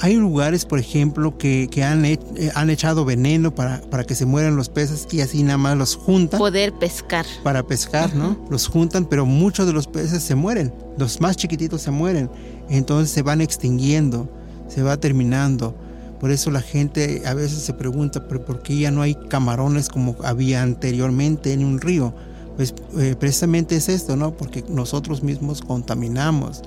hay 0.00 0.14
lugares, 0.16 0.66
por 0.66 0.78
ejemplo, 0.78 1.38
que, 1.38 1.68
que 1.70 1.82
han, 1.82 2.04
eh, 2.04 2.18
han 2.54 2.68
echado 2.68 3.06
veneno 3.06 3.54
para, 3.54 3.80
para 3.80 4.04
que 4.04 4.14
se 4.14 4.26
mueran 4.26 4.56
los 4.56 4.68
peces 4.68 5.08
y 5.10 5.22
así 5.22 5.42
nada 5.42 5.56
más 5.56 5.76
los 5.78 5.96
juntan 5.96 6.38
Poder 6.38 6.74
pescar. 6.74 7.24
para 7.42 7.62
pescar, 7.62 8.14
¿no? 8.14 8.36
Los 8.50 8.68
juntan, 8.68 9.06
pero 9.06 9.24
muchos 9.24 9.66
de 9.66 9.72
los 9.72 9.86
peces 9.86 10.22
se 10.22 10.34
mueren, 10.34 10.70
los 10.98 11.18
más 11.22 11.38
chiquititos 11.38 11.80
se 11.80 11.90
mueren, 11.90 12.30
entonces 12.68 13.10
se 13.10 13.22
van 13.22 13.40
extinguiendo, 13.40 14.28
se 14.68 14.82
va 14.82 14.98
terminando. 14.98 15.74
Por 16.20 16.30
eso 16.32 16.50
la 16.50 16.60
gente 16.62 17.22
a 17.26 17.34
veces 17.34 17.58
se 17.60 17.72
pregunta, 17.74 18.26
¿pero 18.26 18.44
por 18.44 18.62
qué 18.62 18.76
ya 18.76 18.90
no 18.90 19.02
hay 19.02 19.14
camarones 19.14 19.88
como 19.88 20.16
había 20.24 20.62
anteriormente 20.62 21.52
en 21.52 21.64
un 21.64 21.80
río? 21.80 22.12
Pues 22.56 22.74
eh, 22.98 23.14
precisamente 23.18 23.76
es 23.76 23.88
esto, 23.88 24.16
¿no? 24.16 24.32
Porque 24.32 24.64
nosotros 24.68 25.22
mismos 25.22 25.60
contaminamos. 25.62 26.62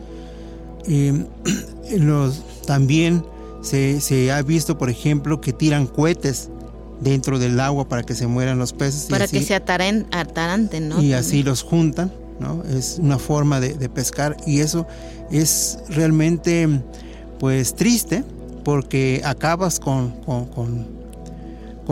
Eh, 0.88 1.26
los, 1.98 2.42
también 2.66 3.24
se, 3.62 4.00
se 4.00 4.32
ha 4.32 4.42
visto, 4.42 4.78
por 4.78 4.90
ejemplo, 4.90 5.42
que 5.42 5.52
tiran 5.52 5.86
cohetes 5.86 6.50
dentro 7.02 7.38
del 7.40 7.60
agua 7.60 7.90
para 7.90 8.04
que 8.04 8.16
se 8.16 8.28
mueran 8.28 8.58
los 8.58 8.72
peces. 8.74 9.08
y 9.08 9.12
Para 9.12 9.26
así- 9.26 9.40
que 9.40 9.44
se 9.46 9.54
ataren, 9.56 10.08
ataranten, 10.12 10.88
¿no? 10.88 11.02
y 11.02 11.12
así 11.14 11.44
los 11.44 11.62
juntan, 11.62 12.12
¿no? 12.40 12.64
Es 12.64 12.98
una 13.02 13.20
forma 13.20 13.60
de, 13.60 13.74
de 13.74 13.90
pescar 13.90 14.38
y 14.48 14.60
eso 14.62 14.88
es 15.30 15.80
realmente 15.90 16.70
pues 17.40 17.76
triste 17.76 18.24
porque 18.64 19.22
acabas 19.26 19.80
con, 19.80 20.12
con, 20.22 20.46
con- 20.46 21.02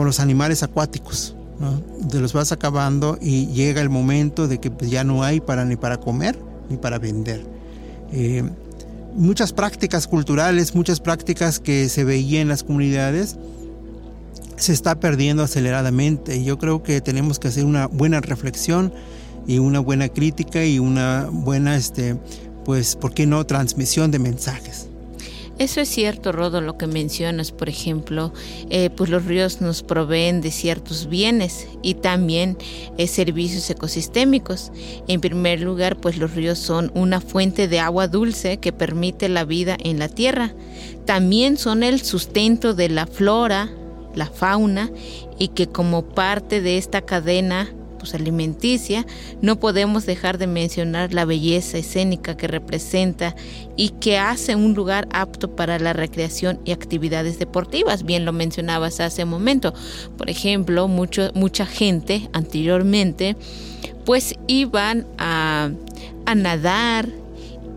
los 0.02 0.18
animales 0.18 0.62
acuáticos. 0.62 1.34
Te 2.10 2.20
los 2.20 2.32
vas 2.32 2.52
acabando 2.52 3.18
y 3.20 3.48
llega 3.48 3.82
el 3.82 3.90
momento 3.90 4.48
de 4.48 4.58
que 4.58 4.70
pues, 4.70 4.90
ya 4.90 5.04
no 5.04 5.22
hay 5.22 5.40
para 5.40 5.66
ni 5.66 5.76
para 5.76 5.98
comer 5.98 6.38
ni 6.70 6.78
para 6.78 6.98
vender. 6.98 7.44
Eh, 8.10 8.42
muchas 9.14 9.52
prácticas 9.52 10.06
culturales, 10.06 10.74
muchas 10.74 11.00
prácticas 11.00 11.60
que 11.60 11.90
se 11.90 12.04
veían 12.04 12.42
en 12.42 12.48
las 12.48 12.64
comunidades, 12.64 13.36
se 14.56 14.72
está 14.72 14.98
perdiendo 14.98 15.42
aceleradamente. 15.42 16.42
Yo 16.42 16.58
creo 16.58 16.82
que 16.82 17.02
tenemos 17.02 17.38
que 17.38 17.48
hacer 17.48 17.66
una 17.66 17.86
buena 17.86 18.22
reflexión 18.22 18.92
y 19.46 19.58
una 19.58 19.80
buena 19.80 20.08
crítica 20.08 20.64
y 20.64 20.78
una 20.78 21.28
buena, 21.30 21.76
este, 21.76 22.16
pues, 22.64 22.96
¿por 22.96 23.12
qué 23.12 23.26
no? 23.26 23.44
Transmisión 23.44 24.10
de 24.10 24.18
mensajes. 24.18 24.89
Eso 25.60 25.82
es 25.82 25.90
cierto, 25.90 26.32
Rodo, 26.32 26.62
lo 26.62 26.78
que 26.78 26.86
mencionas, 26.86 27.52
por 27.52 27.68
ejemplo, 27.68 28.32
eh, 28.70 28.88
pues 28.88 29.10
los 29.10 29.26
ríos 29.26 29.60
nos 29.60 29.82
proveen 29.82 30.40
de 30.40 30.50
ciertos 30.50 31.06
bienes 31.06 31.68
y 31.82 31.96
también 31.96 32.56
eh, 32.96 33.06
servicios 33.06 33.68
ecosistémicos. 33.68 34.72
En 35.06 35.20
primer 35.20 35.60
lugar, 35.60 35.98
pues 35.98 36.16
los 36.16 36.34
ríos 36.34 36.58
son 36.58 36.90
una 36.94 37.20
fuente 37.20 37.68
de 37.68 37.78
agua 37.78 38.08
dulce 38.08 38.56
que 38.56 38.72
permite 38.72 39.28
la 39.28 39.44
vida 39.44 39.76
en 39.78 39.98
la 39.98 40.08
tierra. 40.08 40.54
También 41.04 41.58
son 41.58 41.82
el 41.82 42.00
sustento 42.00 42.72
de 42.72 42.88
la 42.88 43.06
flora, 43.06 43.68
la 44.14 44.30
fauna 44.30 44.90
y 45.38 45.48
que 45.48 45.66
como 45.66 46.06
parte 46.06 46.62
de 46.62 46.78
esta 46.78 47.02
cadena 47.02 47.68
pues, 48.00 48.14
alimenticia, 48.14 49.06
no 49.40 49.60
podemos 49.60 50.06
dejar 50.06 50.38
de 50.38 50.46
mencionar 50.46 51.14
la 51.14 51.24
belleza 51.24 51.78
escénica 51.78 52.36
que 52.36 52.48
representa 52.48 53.36
y 53.76 53.90
que 53.90 54.18
hace 54.18 54.56
un 54.56 54.74
lugar 54.74 55.06
apto 55.12 55.54
para 55.54 55.78
la 55.78 55.92
recreación 55.92 56.58
y 56.64 56.72
actividades 56.72 57.38
deportivas. 57.38 58.02
Bien 58.04 58.24
lo 58.24 58.32
mencionabas 58.32 58.98
hace 59.00 59.22
un 59.22 59.30
momento. 59.30 59.74
Por 60.16 60.30
ejemplo, 60.30 60.88
mucho, 60.88 61.30
mucha 61.34 61.66
gente 61.66 62.28
anteriormente 62.32 63.36
pues 64.04 64.34
iban 64.48 65.06
a, 65.18 65.70
a 66.26 66.34
nadar, 66.34 67.08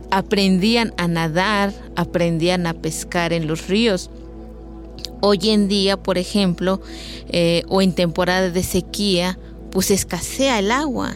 aprendían 0.10 0.94
a 0.98 1.08
nadar, 1.08 1.74
aprendían 1.96 2.66
a 2.66 2.74
pescar 2.74 3.34
en 3.34 3.48
los 3.48 3.68
ríos. 3.68 4.10
Hoy 5.22 5.50
en 5.50 5.68
día, 5.68 5.98
por 5.98 6.18
ejemplo, 6.18 6.82
eh, 7.30 7.64
o 7.68 7.82
en 7.82 7.94
temporada 7.94 8.50
de 8.50 8.64
sequía, 8.64 9.38
pues 9.74 9.90
escasea 9.90 10.60
el 10.60 10.72
agua. 10.72 11.16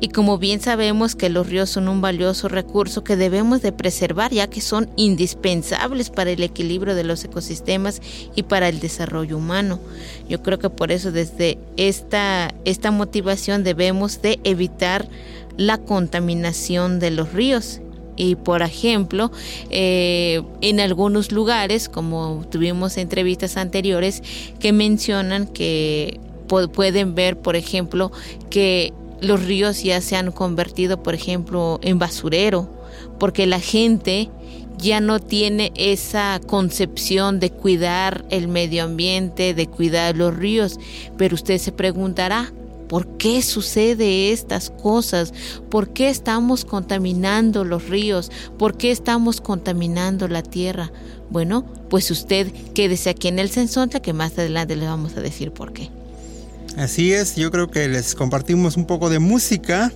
Y 0.00 0.08
como 0.10 0.38
bien 0.38 0.60
sabemos 0.60 1.16
que 1.16 1.28
los 1.28 1.48
ríos 1.48 1.70
son 1.70 1.88
un 1.88 2.00
valioso 2.00 2.46
recurso 2.46 3.02
que 3.02 3.16
debemos 3.16 3.60
de 3.62 3.72
preservar 3.72 4.32
ya 4.32 4.46
que 4.46 4.60
son 4.60 4.88
indispensables 4.96 6.08
para 6.08 6.30
el 6.30 6.44
equilibrio 6.44 6.94
de 6.94 7.02
los 7.02 7.24
ecosistemas 7.24 8.00
y 8.36 8.44
para 8.44 8.68
el 8.68 8.78
desarrollo 8.78 9.36
humano. 9.36 9.80
Yo 10.28 10.40
creo 10.44 10.60
que 10.60 10.70
por 10.70 10.92
eso 10.92 11.10
desde 11.10 11.58
esta, 11.76 12.54
esta 12.64 12.92
motivación 12.92 13.64
debemos 13.64 14.22
de 14.22 14.38
evitar 14.44 15.08
la 15.56 15.78
contaminación 15.78 17.00
de 17.00 17.10
los 17.10 17.32
ríos 17.32 17.80
y 18.14 18.34
por 18.36 18.62
ejemplo, 18.62 19.32
eh, 19.70 20.42
en 20.60 20.80
algunos 20.80 21.30
lugares, 21.32 21.88
como 21.88 22.44
tuvimos 22.50 22.96
entrevistas 22.96 23.56
anteriores, 23.56 24.22
que 24.58 24.72
mencionan 24.72 25.46
que 25.46 26.20
pueden 26.48 27.14
ver, 27.14 27.38
por 27.38 27.56
ejemplo, 27.56 28.10
que 28.50 28.92
los 29.20 29.44
ríos 29.44 29.82
ya 29.82 30.00
se 30.00 30.16
han 30.16 30.32
convertido, 30.32 31.02
por 31.02 31.14
ejemplo, 31.14 31.78
en 31.82 31.98
basurero, 31.98 32.68
porque 33.18 33.46
la 33.46 33.60
gente 33.60 34.30
ya 34.78 35.00
no 35.00 35.18
tiene 35.18 35.72
esa 35.74 36.40
concepción 36.46 37.40
de 37.40 37.50
cuidar 37.50 38.24
el 38.30 38.48
medio 38.48 38.84
ambiente, 38.84 39.54
de 39.54 39.66
cuidar 39.66 40.16
los 40.16 40.36
ríos, 40.36 40.78
pero 41.16 41.34
usted 41.34 41.58
se 41.58 41.72
preguntará, 41.72 42.52
¿Por 42.88 43.18
qué 43.18 43.42
sucede 43.42 44.32
estas 44.32 44.70
cosas? 44.70 45.34
¿Por 45.68 45.90
qué 45.90 46.08
estamos 46.08 46.64
contaminando 46.64 47.64
los 47.64 47.88
ríos? 47.88 48.32
¿Por 48.56 48.78
qué 48.78 48.90
estamos 48.90 49.42
contaminando 49.42 50.26
la 50.26 50.42
tierra? 50.42 50.90
Bueno, 51.28 51.66
pues 51.90 52.10
usted 52.10 52.50
quédese 52.74 53.10
aquí 53.10 53.28
en 53.28 53.38
el 53.38 53.50
Sensontle 53.50 54.00
que 54.00 54.14
más 54.14 54.38
adelante 54.38 54.74
le 54.74 54.86
vamos 54.86 55.16
a 55.18 55.20
decir 55.20 55.52
por 55.52 55.74
qué. 55.74 55.90
Así 56.78 57.12
es, 57.12 57.34
yo 57.34 57.50
creo 57.50 57.68
que 57.68 57.88
les 57.88 58.14
compartimos 58.14 58.76
un 58.76 58.86
poco 58.86 59.10
de 59.10 59.18
música 59.18 59.90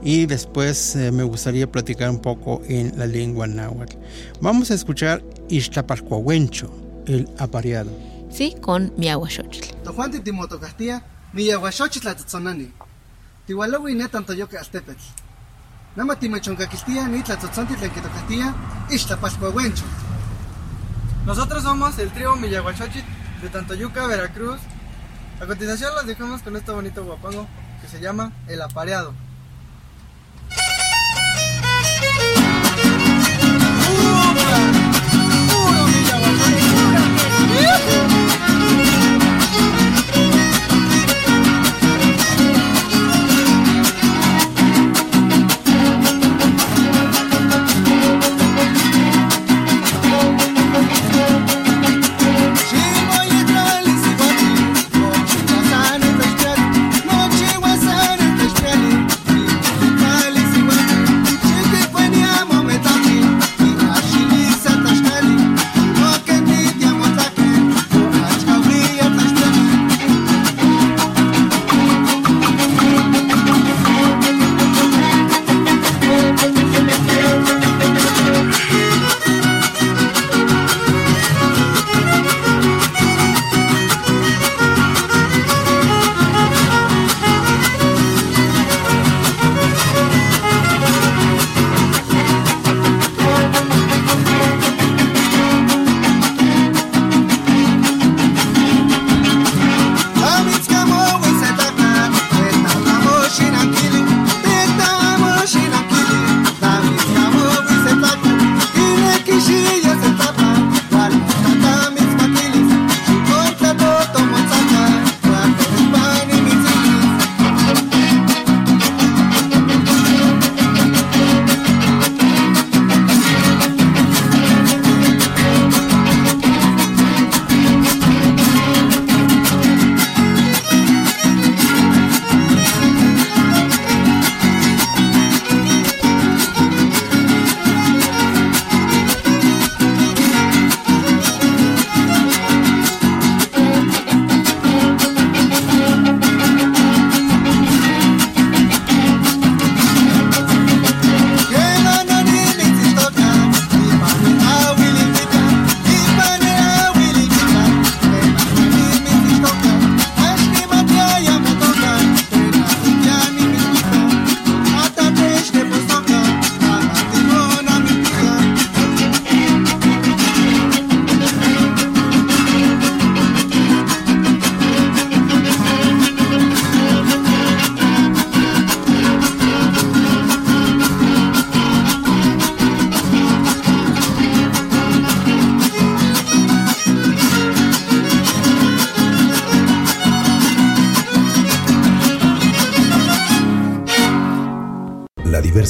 y 0.00 0.26
después 0.26 0.94
eh, 0.94 1.10
me 1.10 1.24
gustaría 1.24 1.70
platicar 1.70 2.08
un 2.08 2.20
poco 2.20 2.62
en 2.68 2.96
la 2.96 3.06
lengua 3.06 3.48
náhuatl. 3.48 3.96
Vamos 4.40 4.70
a 4.70 4.74
escuchar 4.74 5.24
Ixtapalcuahuencho, 5.48 6.72
el 7.08 7.28
apareado. 7.36 7.90
Sí, 8.30 8.54
con 8.60 8.92
mi 8.96 9.08
agua 9.08 9.28
xochitl. 9.28 9.74
Tojuanti 9.82 10.20
Timoto 10.20 10.60
Castilla, 10.60 11.02
Miyahuaxochitl 11.32 12.06
Atzotzonani. 12.06 12.70
Tihualaui 13.46 13.96
netan 13.96 14.24
toyoke 14.24 14.56
Aztepetl. 14.56 15.02
Nama 15.96 16.14
Timechoncaquistia, 16.14 17.08
ni 17.08 17.24
Tlatzotzonti 17.24 17.74
Tlenquitocastilla, 17.74 18.54
Ixtapalcuahuencho. 18.88 19.84
Nosotros 21.26 21.64
somos 21.64 21.98
el 21.98 22.12
trío 22.12 22.36
Miyahuachochit 22.36 23.04
de 23.42 23.48
Tantoyuca, 23.48 24.06
Veracruz. 24.06 24.60
A 25.40 25.46
continuación 25.46 25.94
los 25.94 26.06
dejamos 26.06 26.42
con 26.42 26.54
este 26.54 26.70
bonito 26.70 27.02
guapango 27.02 27.46
que 27.80 27.88
se 27.88 27.98
llama 27.98 28.30
El 28.46 28.60
Apareado. 28.60 29.14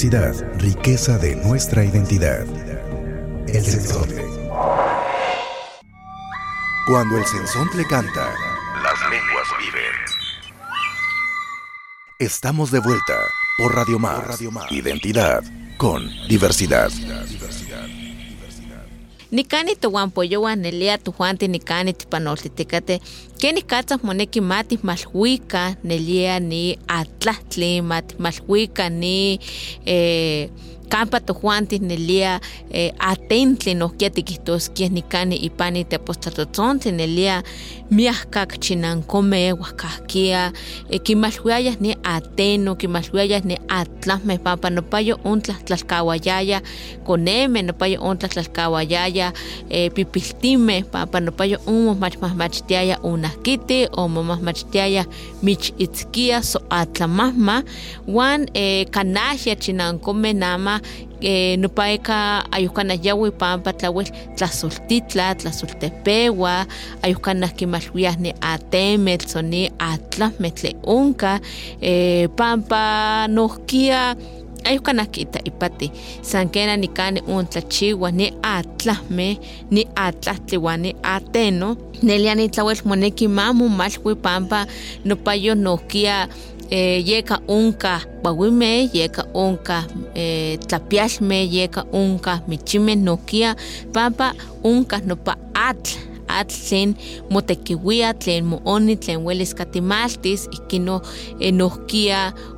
Diversidad, 0.00 0.58
riqueza 0.58 1.18
de 1.18 1.36
nuestra 1.36 1.84
identidad. 1.84 2.46
El 3.46 3.62
sensontle. 3.62 4.24
Cuando 6.86 7.18
el 7.18 7.26
sensontle 7.26 7.84
canta, 7.84 8.32
las 8.82 8.98
lenguas 9.10 9.46
viven. 9.58 9.92
Estamos 12.18 12.70
de 12.70 12.78
vuelta 12.78 13.18
por 13.58 13.74
Radio 13.74 13.98
Más. 13.98 14.40
Identidad 14.70 15.42
con 15.76 16.08
diversidad. 16.26 16.90
Nikani 19.30 19.76
towan 19.76 20.10
poyowan 20.10 20.62
nelia 20.62 20.98
tujuanti 20.98 21.46
nikani 21.46 21.94
tipanoltiticate 23.40 23.40
keni 23.40 23.62
katzas 23.62 24.02
moneki 24.02 24.40
mati 24.40 24.78
malhuika 24.82 25.76
nelia 25.84 26.40
ni 26.40 26.78
atlahtli 26.88 27.82
mati 27.82 28.14
malhuika 28.18 28.88
ni 28.88 29.40
eh, 29.86 30.50
campa 30.90 31.20
tojuanti 31.20 31.78
nelia 31.78 32.40
eh, 32.70 32.92
atentli 32.98 33.74
nohkia 33.74 34.10
tikihtoskeh 34.10 34.90
nikani 34.90 35.36
ipani 35.36 35.84
tepostlatotzontli 35.84 36.92
nelia 36.92 37.42
miahkak 37.90 38.60
chinankome 38.60 39.50
huahkahkia 39.50 40.52
eh, 40.90 41.00
kimalhuiayah 41.02 41.76
ni 41.80 41.96
ateno 42.02 42.74
kimalhuiayah 42.74 43.44
ni 43.44 43.58
atlahmeh 43.68 44.38
pampa 44.38 44.70
nopayo 44.70 45.20
ontlah 45.24 45.62
tlalkawayaya 45.64 46.62
koneme 47.04 47.62
nopayo 47.62 48.02
ontlah 48.02 48.30
tlalkawayaya 48.30 49.32
eh, 49.70 49.90
pipiltimeh 49.94 50.84
pampa 50.84 51.20
nopayo 51.20 51.58
onmomachmahmachtiaya 51.66 53.00
unahkiti 53.02 53.88
omomahmachtiaya 53.92 55.06
michitzkia 55.42 56.42
so 56.42 56.60
atlamahma 56.70 57.62
wan 58.06 58.50
eh, 58.54 58.86
kanahya 58.90 59.56
chinankomeh 59.56 60.34
nama 60.34 60.79
eh, 61.20 61.58
nopaika 61.58 62.44
ayuhkanah 62.52 62.98
yawi 63.04 63.30
pampa 63.30 63.72
tlawel 63.72 64.06
tlasoltitla 64.34 65.34
tlasoltepewa 65.34 66.66
ayuhkanah 67.02 67.52
kimalhuiah 67.54 68.16
ni 68.18 68.34
atemetl 68.40 69.28
so 69.28 69.42
ni 69.42 69.70
atlahmeh 69.78 70.52
tle 70.54 70.76
onka 70.82 71.40
eh, 71.80 72.28
pampa 72.36 73.26
nohkia 73.28 74.16
ayuhkanah 74.64 75.06
kiita 75.08 75.40
ipati. 75.44 75.92
San 76.22 76.48
kena 76.48 76.76
nikani 76.76 77.22
ontlachiwa 77.28 78.10
ni 78.12 78.32
atlahmeh 78.42 79.38
ni 79.70 79.88
atlahtli 79.94 80.58
wan 80.58 80.80
ni 80.80 80.96
ateno. 81.02 81.76
Nelia 82.02 82.34
nitlawel 82.34 82.76
moneki 82.84 83.28
mamomalhui 83.28 84.14
pampa 84.14 84.66
nopayo 85.04 85.54
nohkia 85.54 86.28
eh, 86.70 87.08
yeka 87.08 87.40
onka 87.48 88.00
bawimeh 88.22 88.94
yeka 88.94 89.26
onka 89.34 89.84
eh, 90.14 90.58
tlapialmeh 90.58 91.52
yeka 91.54 91.84
onka 91.92 92.40
michimeh 92.48 92.96
nohkia 92.96 93.56
pampa 93.92 94.34
onka 94.64 95.00
nopa 95.06 95.36
atl 95.54 95.98
atl 96.28 96.54
tlen 96.68 96.94
motekiuia 97.30 98.14
tlen 98.14 98.44
mooni 98.44 98.96
tlen 98.96 99.24
welis 99.26 99.54
katimaltis 99.54 100.48
ikino 100.52 101.02
eh, 101.40 101.52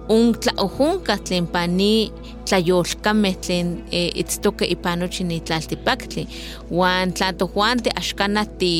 ontlaojonkah 0.09 1.21
tlen 1.21 1.47
pani 1.47 2.12
tlayolkameh 2.45 3.37
tlen 3.41 3.85
eh, 3.93 4.11
itztokeh 4.15 4.71
ipan 4.75 4.99
nochi 5.01 5.25
ni 5.25 5.41
tlaltipaktli 5.41 6.27
uan 6.71 7.12
tla 7.12 7.33
tojuanti 7.33 7.91
axkanah 7.95 8.47
ti 8.59 8.75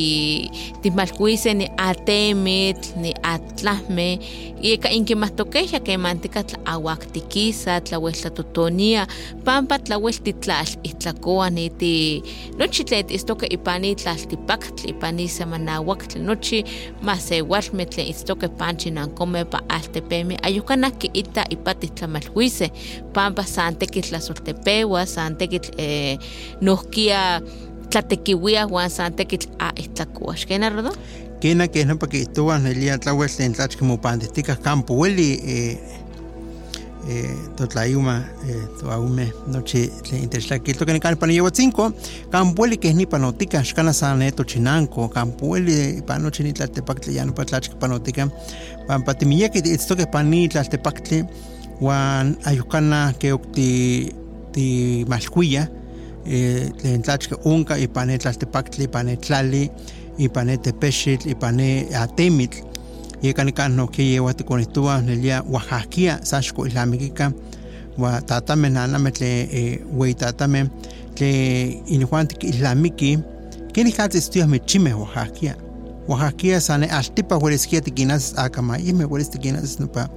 timalhuiseh 0.81 1.55
ni 1.55 1.67
atemitl 1.77 2.99
ni 3.01 3.13
atlahmeh 3.23 4.19
yeka 4.61 4.89
inkimahtokeh 4.89 5.73
ya 5.73 5.79
kemantika 5.79 6.43
tlaawaktikisa 6.43 7.81
tlaweltlatotonia 7.81 9.07
pampa 9.45 9.79
tlawel 9.79 10.13
titlal 10.23 10.67
itlakoa 10.83 11.49
niti 11.49 12.23
nochi 12.59 12.83
tlen 12.83 13.05
titztokeh 13.05 13.51
ipan 13.51 13.81
ni 13.81 13.95
tlaltipaktli 13.95 14.89
ipan 14.91 15.15
ni 15.15 15.27
semanauaktli 15.27 16.21
nochi 16.21 16.63
masewalmeh 17.01 17.87
tlen 17.87 18.07
itztokeh 18.07 18.51
panchi 18.57 18.91
nankomeh 18.91 19.45
pa 19.45 19.59
altepemeh 19.69 20.37
ayuhkanah 20.43 20.91
kiita 21.23 21.45
ipati 21.49 21.87
tlamalhuiseh 21.87 22.71
pampa 23.13 23.43
san 23.43 23.75
tekitl 23.75 24.09
tlasoltepewa 24.09 25.05
san 25.05 25.35
tekitl 25.35 25.71
eh, 25.77 26.17
nohkia 26.61 27.41
tlatekiuiah 27.89 28.67
uan 28.71 28.89
san 28.89 29.13
tekitl 29.13 29.47
aihtlakua 29.59 30.35
xkena 30.35 30.69
rodo 30.69 30.93
Kena 31.39 31.67
que 31.67 31.83
no 31.83 31.99
porque 31.99 32.21
estuvo 32.21 32.55
en 32.55 32.65
el 32.67 32.79
día 32.79 32.97
tlahuel 32.97 33.29
en 33.39 33.53
tlach 33.53 33.75
como 33.77 33.99
pandestica 33.99 34.55
campo 34.55 34.93
hueli 34.93 35.33
eh 35.33 35.43
eh 35.43 36.02
totlayuma 37.55 38.23
eh 38.47 38.67
toaume 38.79 39.33
noche 39.47 39.91
le 40.11 40.17
intereslaki 40.17 40.73
to 40.73 40.85
que 40.85 40.99
kan 40.99 41.15
pan 41.15 41.29
llevo 41.29 41.49
cinco 41.53 41.91
campo 42.31 42.63
hueli 42.63 42.77
que 42.77 42.93
ni 42.93 43.05
panotica 43.05 43.61
xcana 43.61 43.93
saneto 43.93 44.43
chinanco 44.43 45.09
campo 45.09 45.47
hueli 45.47 46.01
panoche 46.01 46.43
ni 46.43 46.53
tlaltepactle 46.53 47.13
ya 47.13 47.25
no 47.25 47.33
patlach 47.33 47.69
panotica 47.79 48.29
pan 48.87 49.03
patimilla 49.03 49.49
que 49.49 49.59
esto 49.59 49.95
que 49.95 50.07
pani 50.07 50.47
tlaltepactle 50.47 51.27
wan 51.81 52.37
ayucana 52.45 53.13
que 53.19 53.33
okti 53.33 54.13
ti 54.53 55.05
malcuilla 55.07 55.67
eh 56.25 56.71
le 56.83 56.99
tlach 56.99 57.27
que 57.27 57.35
unca 57.43 57.77
y 57.77 57.87
panet 57.87 58.21
tlaltepactle 58.21 58.87
panet 58.87 59.21
tlali 59.21 59.69
ipane 60.17 60.57
tepexitl 60.57 61.29
ipane 61.29 61.87
atemitl 61.93 62.72
yekan 63.23 63.45
nikan 63.45 63.75
nohki 63.75 64.13
yewa 64.13 64.33
tikonihtowa 64.33 65.03
oaxaquia 65.51 66.19
saxko 66.23 66.67
islamikika 66.67 67.31
wa 67.97 68.21
tatameh 68.21 68.71
nanameh 68.71 69.13
tle 69.13 69.81
weitatameh 69.97 70.67
tle 71.15 71.29
inijuan 71.87 72.27
tikislamiki 72.27 73.19
kenikatzistoyah 73.73 74.47
michimeh 74.47 74.99
oaxaquia 75.01 75.55
oaxaquia 76.07 76.61
sane 76.61 76.87
altipa 76.87 77.37
ueliskia 77.37 77.81
tikinahsis 77.81 78.37
akamayimeh 78.37 79.11
uelis 79.11 79.29
tikinahsis 79.29 79.79
nopa 79.79 80.09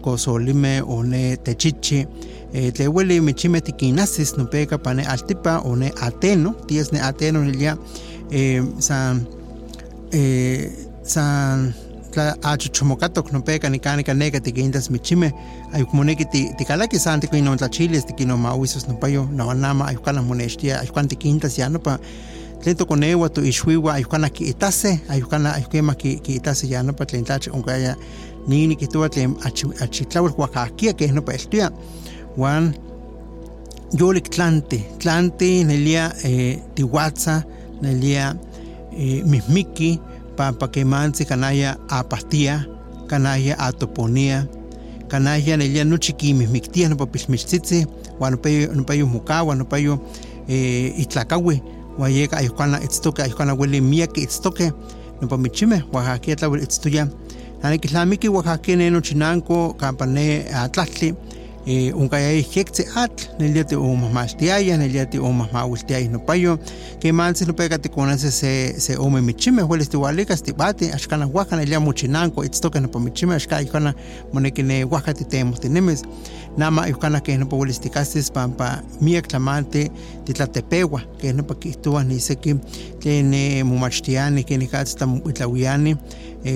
kosolimeh 0.00 0.88
o 0.88 1.02
ne 1.02 1.36
techichi 1.36 2.06
tle 2.74 2.88
ueli 2.88 3.20
michimeh 3.20 3.62
tikinahsis 3.62 4.36
nopeka 4.36 4.78
pane 4.78 5.04
altipa 5.04 5.58
o 5.58 5.76
ne 5.76 5.92
ateno 6.00 6.54
ties 6.66 6.92
ne 6.92 7.00
ateno 7.00 7.44
nelia 7.44 7.76
eh, 8.30 8.64
san 8.78 9.26
san 11.02 11.74
tla 12.14 12.36
achuchomocatok 12.42 13.32
nopeka 13.32 13.68
nikanika 13.68 14.14
neka 14.14 14.40
tikintas 14.40 14.90
michimeh 14.90 15.32
ayukmoneki 15.72 16.24
tikalaki 16.56 16.98
san 16.98 17.20
tikinon 17.20 17.58
tlachilis 17.58 18.06
tikinon 18.06 18.40
mawisos 18.40 18.88
nopayo 18.88 19.28
nawanama 19.32 19.88
ayukana 19.88 20.22
monextia 20.22 20.80
ayukan 20.80 21.08
tikintas 21.08 21.58
ya 21.58 21.68
nopa. 21.68 21.98
Tlen 22.62 22.76
tokonewa 22.76 23.28
toixuiwa 23.28 23.94
ayukana 23.94 24.28
kiitase 24.28 25.00
ayukana 25.08 25.54
ayukema 25.54 25.94
kiitase 25.94 26.68
ya 26.68 26.82
nopa 26.82 27.06
tlen 27.06 27.24
tlachi 27.24 27.50
onkaya 27.50 27.96
nini 28.46 28.76
kihtowa 28.76 29.08
tlen 29.08 29.34
achitlawel 29.80 30.32
oaxaquia 30.38 30.92
keh 30.92 31.12
nopa 31.12 31.32
eltia. 31.32 31.70
Uan 32.36 32.74
yolik 33.98 34.30
tlanti 34.30 34.84
tlanti 34.98 35.64
nelia 35.64 36.12
eh, 36.22 36.58
tiwatza 36.74 37.44
nelia 37.82 38.34
eh, 38.98 39.24
mismiki 39.26 40.00
pampa 40.36 40.68
kemanzi 40.68 41.24
kanaya 41.24 41.76
apahtia 41.88 42.66
kanaya 43.06 43.58
atoponia 43.58 44.46
kanaya 45.08 45.56
nelia 45.56 45.84
nochi 45.84 46.12
kimihmiktia 46.12 46.88
nopa 46.88 47.06
pilmichtzitzi 47.06 47.86
uan 48.20 48.38
nopayo 48.74 49.06
mukawa 49.06 49.54
nopayo 49.54 49.98
eh, 50.48 51.00
itlakawi 51.00 51.62
uan 51.98 52.12
yeka 52.12 52.36
ayuhkana 52.36 52.82
itztoke 52.82 53.22
ayuhkana 53.22 53.54
ueli 53.54 53.80
miak 53.80 54.18
itztoke 54.18 54.72
nopa 55.20 55.38
michimeh 55.38 55.82
oaxaquia 55.92 56.36
tlawel 56.36 56.62
itztoya 56.62 57.08
nanikilnamiki 57.62 58.28
oaxaquia 58.28 58.76
ne 58.76 58.90
nochinanko 58.90 59.74
kampa 59.74 60.06
ne 60.06 60.44
eh, 61.66 61.96
unkayaya 61.96 62.44
yektzi 62.56 62.86
atl 62.94 63.24
nelia 63.38 63.64
tiomahmaltiaya 63.64 64.76
nelia 64.78 65.06
tiomahmauiltiaya 65.06 66.08
nopayo 66.08 66.58
kemantzin 67.00 67.48
nopeka 67.48 67.78
tikonasi 67.78 68.30
se 68.30 68.80
se 68.80 68.96
ome 68.98 69.20
michimeh 69.20 69.70
uelis 69.70 69.88
tiualikas 69.88 70.42
tibati 70.42 70.92
axkanah 70.92 71.34
uaja 71.34 71.56
nelia 71.56 71.80
mochinanko 71.80 72.44
itztokeh 72.44 72.82
nopa 72.82 73.00
michimeh 73.00 73.36
axka 73.36 73.56
ayuhkana 73.56 73.94
moneki 74.32 74.62
ne 74.62 74.84
uaja 74.84 75.14
titemohtinemis 75.14 76.04
nama 76.56 76.82
ayuhkana 76.82 77.20
keh 77.20 77.38
nopa 77.38 77.56
uelis 77.56 77.80
tikahsis 77.80 78.32
pampa 78.32 78.82
miak 79.00 79.28
tlamanti 79.28 79.90
titlatepewa 80.24 81.00
keh 81.18 81.32
nopa 81.34 81.54
kihtowah 81.54 82.04
niseki 82.06 82.54
tlen 83.02 83.34
momachtiani 83.66 84.44
kenikatzi 84.44 84.96
tlamoitlawiani 84.96 85.96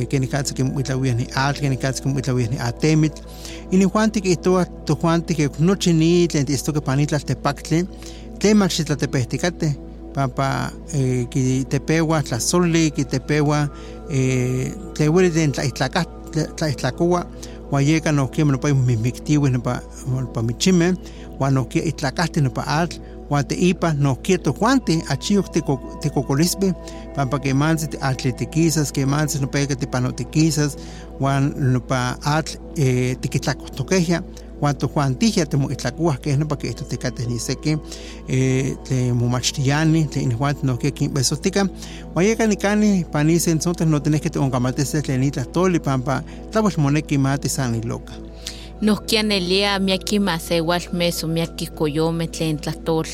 kenikatzi 0.08 0.54
kimoitlawiah 0.54 1.16
ni 1.16 1.26
atl 1.34 1.60
kenikatzi 1.60 2.02
kimoitlawiah 2.02 2.50
ni 2.50 3.10
inijuan 3.70 4.10
tikihtowa 4.10 4.64
tojuan 4.64 5.22
tikek 5.22 5.60
nochi 5.60 5.92
ni 5.92 6.28
tlen 6.28 6.46
tiitztokeh 6.46 6.84
pan 6.84 7.00
itlaltepaktli 7.00 7.84
tlen 8.38 8.56
mach 8.56 8.76
titlatepehtikateh 8.76 9.74
pampa 10.14 10.70
eh, 10.94 11.28
kitepewa 11.28 12.22
tlasoli 12.22 12.90
kitepewa 12.90 13.68
eh, 14.10 14.72
tlen 14.94 15.10
ueli 15.10 15.30
tlen 15.30 15.52
tlaihtlaka 15.52 16.04
tlaihtlakua 16.56 17.26
Huayeca 17.26 17.26
no 17.26 17.26
quiere 17.26 17.26
no 17.26 17.57
pa 17.57 17.57
mimictiwi 17.57 17.57
no 17.57 17.57
pa 17.57 17.57
pa 17.57 17.57
michime, 17.57 17.57
huan 17.57 17.57
no 21.52 21.68
quiere 21.68 21.88
itlacasti 21.88 22.40
no 22.40 22.50
pa 22.50 22.64
atl, 22.66 22.98
huan 23.28 23.46
te 23.46 23.54
ipa 23.54 23.92
no 23.94 24.16
quiere 24.22 24.42
to 24.42 24.52
juante, 24.52 25.02
achiyok 25.08 25.52
te 25.52 25.62
te 26.02 26.10
cocolispe, 26.10 26.72
pampa 27.14 27.40
que 27.40 27.54
manzi 27.54 27.88
atletiquizas, 28.00 28.92
que 28.92 29.06
manzi 29.06 29.38
no 29.40 29.50
pega 29.50 29.76
te 29.76 29.86
panotiquizas, 29.86 30.76
huan 31.20 31.52
no 31.56 31.80
pa 31.80 32.18
atl 32.24 32.58
eh, 32.76 33.16
tiquitlacostoqueja, 33.20 34.22
cuanto 34.58 34.88
Juan 34.88 35.14
Tija 35.14 35.46
te 35.46 35.56
itlacuas 35.56 36.20
que 36.20 36.32
es 36.32 36.38
no 36.38 36.46
para 36.48 36.58
que 36.58 36.68
esto 36.68 36.84
te 36.84 36.98
cates 36.98 37.28
ni 37.28 37.38
sé 37.38 37.56
que 37.56 37.78
eh, 38.28 38.76
te 38.84 39.12
mumachtiani 39.12 40.06
te 40.06 40.20
injuan 40.20 40.56
no 40.62 40.78
que 40.78 40.92
quien 40.92 41.12
besostica 41.12 41.68
oye 42.14 42.36
cani 42.36 42.56
cani 42.56 43.04
panise 43.04 43.50
entonces 43.50 43.86
no 43.86 44.02
tenés 44.02 44.20
que 44.20 44.30
te 44.30 44.38
ongamate 44.38 44.84
se 44.84 45.02
lenita 45.02 45.44
toli 45.44 45.78
pampa 45.78 46.24
tabas 46.50 46.78
moneki 46.78 47.18
mate 47.18 47.48
san 47.48 47.74
y 47.74 47.82
loca 47.82 48.12
nohkianelia 48.80 49.78
miaki 49.78 50.18
masewal 50.18 50.80
meso 50.92 51.26
miaki 51.26 51.66
koyomeh 51.66 52.28
tlen 52.30 52.58
tlahtol 52.58 53.06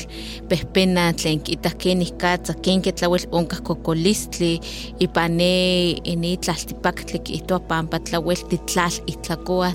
pehpena 0.49 1.13
tlen 1.13 1.39
kitas 1.39 1.75
kenih 1.75 2.11
katza 2.21 2.53
kenke 2.53 2.91
tlauel 2.91 3.25
onkah 3.31 3.61
kokolistli 3.63 4.59
ipan 4.99 5.37
ne 5.37 5.91
ini 6.03 6.37
tlaltipaktli 6.37 7.19
kihtowa 7.19 7.59
pampa 7.59 7.99
tlauel 7.99 8.37
titlal 8.49 8.93
ihtlakoa 9.07 9.71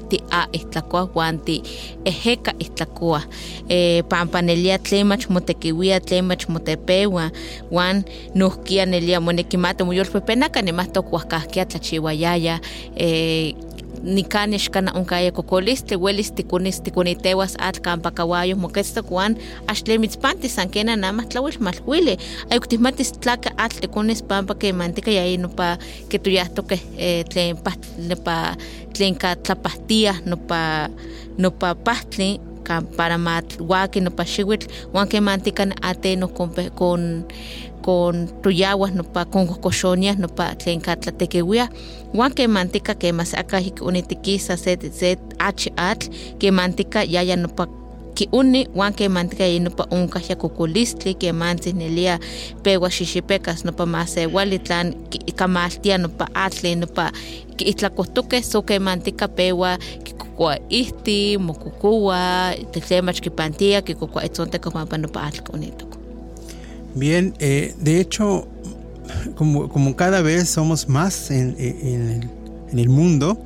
ihtlakoa 0.52 1.10
wan 1.14 1.38
ti-eheka 1.38 2.52
ihtlakoa. 2.58 3.22
Eh, 3.68 4.04
pampa 4.08 4.42
nelia 4.42 4.78
tlen 4.78 5.06
mach 5.06 5.26
motekiuia 5.28 6.00
tlen 6.00 6.24
mach 6.24 6.48
motepeua 6.48 7.30
wan 7.70 8.04
nohkia 8.34 8.86
nelia 8.86 9.20
moneki 9.20 9.56
mati 9.56 9.84
moyolpepenaka 9.84 10.62
nemah 10.62 10.88
tokuahkahkia 10.88 11.66
tlachiuayaya 11.66 12.60
eh, 12.96 13.54
nikan 14.02 14.52
xkana 14.58 14.92
onkaya 14.94 15.32
kokolistli 15.32 15.96
welis 15.96 16.32
tikunis 16.32 16.80
tikunitewas 16.80 17.54
atl 17.58 17.80
kampa 17.80 18.10
kawayo 18.10 18.56
moketztok 18.56 19.10
wan 19.10 19.36
axtle 19.66 19.98
mitzpanti 19.98 20.48
san 20.48 20.70
kena 20.70 20.96
namah 20.96 21.26
tlauel 21.28 21.56
malhuili 21.60 22.16
ayuk 22.50 22.68
tihmatis 22.68 23.12
tlaka 23.12 23.50
atl 23.56 23.80
tikunis 23.80 24.22
pampa 24.22 24.54
kemantika 24.54 25.10
yayi 25.10 25.36
nopa 25.36 25.78
ketuyahtoke 26.08 26.78
eh, 26.96 27.24
tlen 27.24 27.56
nopa 28.08 28.56
tlen 28.92 29.14
ka 29.14 29.36
tlapahtiah 29.36 30.16
nopa 30.26 30.88
nopa 31.38 31.74
pahtli 31.74 32.40
kan 32.70 32.86
para 32.86 33.18
matwaki 33.18 33.98
nopa 33.98 34.22
xiwitl. 34.22 34.70
Wan 34.94 35.08
kemantika 35.08 35.66
ate 35.82 36.14
no 36.16 36.28
con, 36.28 37.26
con 37.82 38.28
tuyawas 38.42 38.94
nopa 38.94 39.24
con 39.24 39.46
cocoxonias 39.46 40.18
nopa 40.18 40.54
tlen 40.54 40.80
ka 40.80 40.96
tlatekiuia 40.96 41.68
wan 42.14 42.34
kemantika 42.34 42.94
kemas 42.94 43.34
aka 43.34 43.58
unitikisa 43.80 44.56
se 44.56 44.78
se 44.92 45.18
achi 45.38 45.72
atl 45.76 46.08
kemantika 46.38 47.02
yaya 47.02 47.36
nopa 47.36 47.66
kiuni. 48.14 48.68
Wan 48.74 48.94
kemantika 48.94 49.44
yi 49.44 49.60
nopa 49.60 49.86
onkah 49.90 50.30
ya 50.30 50.36
kokolistli 50.36 51.14
kemantzin 51.14 51.78
nelia 51.78 52.18
pewa 52.62 52.88
xixipekas 52.88 53.64
nopa 53.64 53.86
masewali 53.86 54.58
tlan 54.58 54.94
kamaltia 55.36 55.98
nopa 55.98 56.28
atl 56.34 56.66
nopa 56.76 57.12
kiitlakohtokeh 57.56 58.44
so 58.44 58.62
kemantika 58.62 59.28
pewa 59.28 59.78
kikokua 60.04 60.56
ihti 60.68 61.38
mokokua 61.38 62.52
tlen 62.88 63.04
mach 63.04 63.20
kipantia 63.20 63.82
kikokua 63.82 64.24
itzontekah 64.24 64.72
pampa 64.72 64.98
nopa 64.98 65.22
atl 65.22 65.42
konitok 65.42 65.89
Bien, 66.94 67.34
eh, 67.38 67.74
de 67.80 68.00
hecho, 68.00 68.48
como, 69.34 69.68
como, 69.68 69.96
cada 69.96 70.22
vez 70.22 70.48
somos 70.48 70.88
más 70.88 71.30
en, 71.30 71.56
en, 71.58 72.30
en, 72.70 72.78
el 72.78 72.88
mundo 72.88 73.42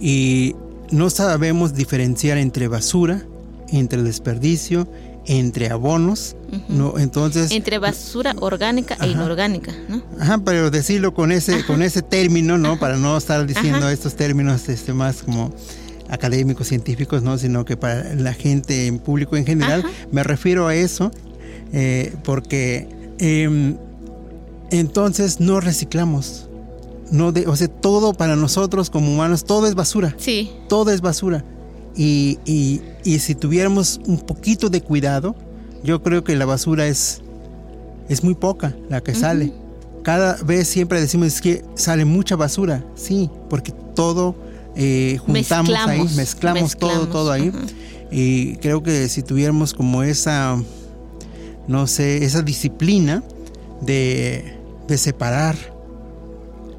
y 0.00 0.54
no 0.90 1.10
sabemos 1.10 1.74
diferenciar 1.74 2.38
entre 2.38 2.68
basura, 2.68 3.22
entre 3.70 4.02
desperdicio, 4.02 4.88
entre 5.26 5.70
abonos, 5.70 6.34
uh 6.50 6.56
-huh. 6.56 6.68
no, 6.68 6.98
entonces 6.98 7.50
entre 7.52 7.78
basura 7.78 8.34
orgánica 8.40 8.94
ajá. 8.94 9.06
e 9.06 9.10
inorgánica, 9.10 9.72
¿no? 9.88 10.02
Ajá, 10.18 10.38
pero 10.38 10.70
decirlo 10.70 11.14
con 11.14 11.30
ese 11.30 11.56
ajá. 11.56 11.66
con 11.66 11.82
ese 11.82 12.02
término, 12.02 12.58
¿no? 12.58 12.72
Ajá. 12.72 12.80
Para 12.80 12.96
no 12.96 13.16
estar 13.16 13.46
diciendo 13.46 13.88
estos 13.88 14.16
términos 14.16 14.68
este 14.68 14.92
más 14.92 15.22
como 15.22 15.52
académicos 16.08 16.66
científicos, 16.68 17.22
no, 17.22 17.38
sino 17.38 17.64
que 17.64 17.76
para 17.76 18.14
la 18.14 18.34
gente 18.34 18.86
en 18.86 18.98
público 18.98 19.36
en 19.36 19.46
general, 19.46 19.84
me 20.10 20.22
refiero 20.24 20.66
a 20.66 20.74
eso 20.74 21.10
eh, 21.72 22.14
porque 22.24 22.88
eh, 23.18 23.76
entonces 24.70 25.40
no 25.40 25.60
reciclamos. 25.60 26.48
No 27.10 27.30
de, 27.30 27.46
o 27.46 27.54
sea, 27.56 27.68
todo 27.68 28.14
para 28.14 28.36
nosotros 28.36 28.88
como 28.88 29.12
humanos, 29.12 29.44
todo 29.44 29.66
es 29.66 29.74
basura. 29.74 30.14
Sí. 30.18 30.50
Todo 30.68 30.90
es 30.90 31.02
basura. 31.02 31.44
Y, 31.94 32.38
y, 32.46 32.80
y 33.04 33.18
si 33.18 33.34
tuviéramos 33.34 34.00
un 34.06 34.18
poquito 34.18 34.70
de 34.70 34.80
cuidado, 34.80 35.36
yo 35.84 36.02
creo 36.02 36.24
que 36.24 36.34
la 36.36 36.46
basura 36.46 36.86
es, 36.86 37.20
es 38.08 38.24
muy 38.24 38.34
poca 38.34 38.74
la 38.88 39.02
que 39.02 39.12
uh 39.12 39.14
-huh. 39.14 39.20
sale. 39.20 39.52
Cada 40.02 40.36
vez 40.42 40.68
siempre 40.68 41.00
decimos 41.00 41.40
que 41.40 41.64
sale 41.74 42.04
mucha 42.04 42.34
basura, 42.34 42.82
sí, 42.94 43.30
porque 43.50 43.72
todo 43.94 44.34
eh, 44.74 45.18
juntamos 45.20 45.68
mezclamos, 45.68 45.88
ahí, 45.88 46.16
mezclamos, 46.16 46.62
mezclamos, 46.62 46.76
todo, 46.76 47.08
todo 47.08 47.30
ahí. 47.30 47.50
Uh 47.50 47.52
-huh. 47.52 47.70
Y 48.10 48.56
creo 48.56 48.82
que 48.82 49.08
si 49.08 49.22
tuviéramos 49.22 49.74
como 49.74 50.02
esa 50.02 50.56
no 51.68 51.86
sé, 51.86 52.24
esa 52.24 52.42
disciplina 52.42 53.22
de, 53.80 54.56
de, 54.88 54.98
separar, 54.98 55.56